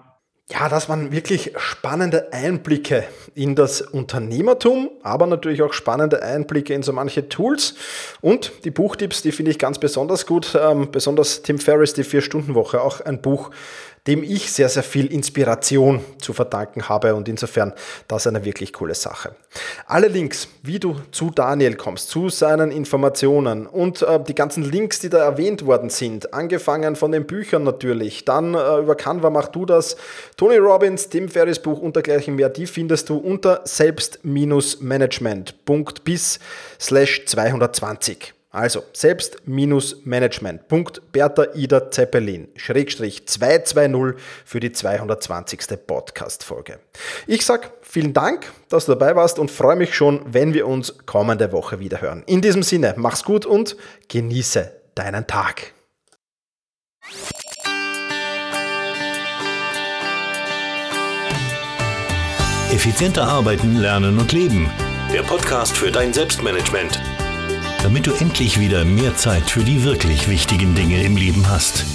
Ja, 0.50 0.68
das 0.68 0.90
waren 0.90 1.14
wirklich 1.14 1.54
spannende 1.58 2.34
Einblicke 2.34 3.06
in 3.36 3.56
das 3.56 3.82
Unternehmertum, 3.82 4.90
aber 5.02 5.26
natürlich 5.26 5.62
auch 5.62 5.72
spannende 5.72 6.22
Einblicke 6.24 6.74
in 6.74 6.84
so 6.84 6.92
manche 6.92 7.30
Tools. 7.30 7.76
Und 8.20 8.52
die 8.66 8.72
Buchtipps, 8.72 9.22
die 9.22 9.32
finde 9.32 9.52
ich 9.52 9.60
ganz 9.60 9.80
besonders 9.80 10.26
gut. 10.26 10.58
Ähm, 10.62 10.90
besonders 10.92 11.42
Tim 11.42 11.58
Ferriss, 11.58 11.94
die 11.94 12.04
Vier-Stunden-Woche, 12.04 12.82
auch 12.82 13.00
ein 13.00 13.22
Buch, 13.22 13.52
dem 14.08 14.24
ich 14.24 14.52
sehr, 14.52 14.68
sehr 14.68 14.82
viel 14.82 15.06
Inspiration 15.06 16.04
zu 16.18 16.34
verdanken 16.34 16.90
habe 16.90 17.14
und 17.14 17.30
insofern 17.30 17.72
das 18.08 18.26
eine 18.26 18.44
wirklich 18.44 18.74
coole 18.74 18.96
Sache. 18.96 19.36
Alle 19.86 20.08
Links, 20.08 20.48
wie 20.64 20.80
du 20.80 20.96
zu 21.12 21.30
Daniel 21.30 21.76
kommst, 21.76 22.10
zu 22.10 22.30
seinen 22.30 22.72
Informationen 22.72 23.68
und 23.68 24.02
äh, 24.02 24.20
die 24.24 24.34
ganzen 24.34 24.64
Links, 24.64 24.98
die 25.00 25.10
da 25.10 25.20
erwähnt 25.20 25.68
worden 25.68 25.92
sind, 25.92 26.34
angefangen 26.34 26.96
von 26.96 27.12
den 27.12 27.28
Büchern 27.28 27.62
natürlich, 27.64 28.26
dann 28.26 28.56
äh, 28.56 28.80
über 28.80 28.96
Canva 28.96 29.30
mach 29.30 29.50
du 29.50 29.68
das, 29.68 29.98
Tony 30.36 30.58
Robbins, 30.58 31.10
Tim 31.10 31.30
Ferris 31.30 31.60
Buch 31.60 31.80
und 31.80 31.96
dergleichen 31.96 32.36
mehr, 32.36 32.50
die 32.50 32.66
findest 32.66 33.08
du 33.10 33.18
unter 33.18 33.62
selbst-management.bis 33.66 36.40
slash 36.80 37.26
220. 37.26 38.34
Also 38.52 38.84
selbst-management.bertha 38.92 41.48
Ida 41.56 41.90
Zeppelin 41.90 42.50
Schrägstrich 42.58 43.26
220 43.26 44.22
für 44.44 44.60
die 44.60 44.74
220. 44.74 45.62
Podcast-Folge. 45.88 46.80
Ich 47.28 47.46
sag 47.46 47.72
vielen 47.82 48.12
Dank, 48.12 48.52
dass 48.68 48.88
du 48.88 48.96
dabei 48.96 49.16
warst 49.16 49.40
und 49.40 49.52
freue 49.52 49.78
mich 49.78 49.96
schon, 49.96 50.20
wenn 50.26 50.54
wir 50.54 50.68
uns 50.68 50.98
kommende 51.06 51.54
Woche 51.54 51.80
wieder 51.80 52.02
hören. 52.02 52.24
In 52.26 52.42
diesem 52.42 52.62
Sinne, 52.62 52.94
mach's 52.98 53.24
gut 53.24 53.46
und 53.46 53.78
genieße 54.10 54.70
deinen 54.96 55.28
Tag. 55.28 55.72
Effizienter 62.70 63.24
arbeiten, 63.24 63.78
lernen 63.78 64.20
und 64.20 64.34
leben. 64.34 64.70
Der 65.14 65.24
Podcast 65.24 65.76
für 65.76 65.92
dein 65.92 66.14
Selbstmanagement 66.14 67.02
damit 67.84 68.06
du 68.06 68.12
endlich 68.14 68.60
wieder 68.60 68.86
mehr 68.86 69.16
Zeit 69.16 69.50
für 69.50 69.64
die 69.64 69.84
wirklich 69.84 70.30
wichtigen 70.30 70.76
Dinge 70.76 71.02
im 71.04 71.16
Leben 71.18 71.50
hast. 71.50 71.86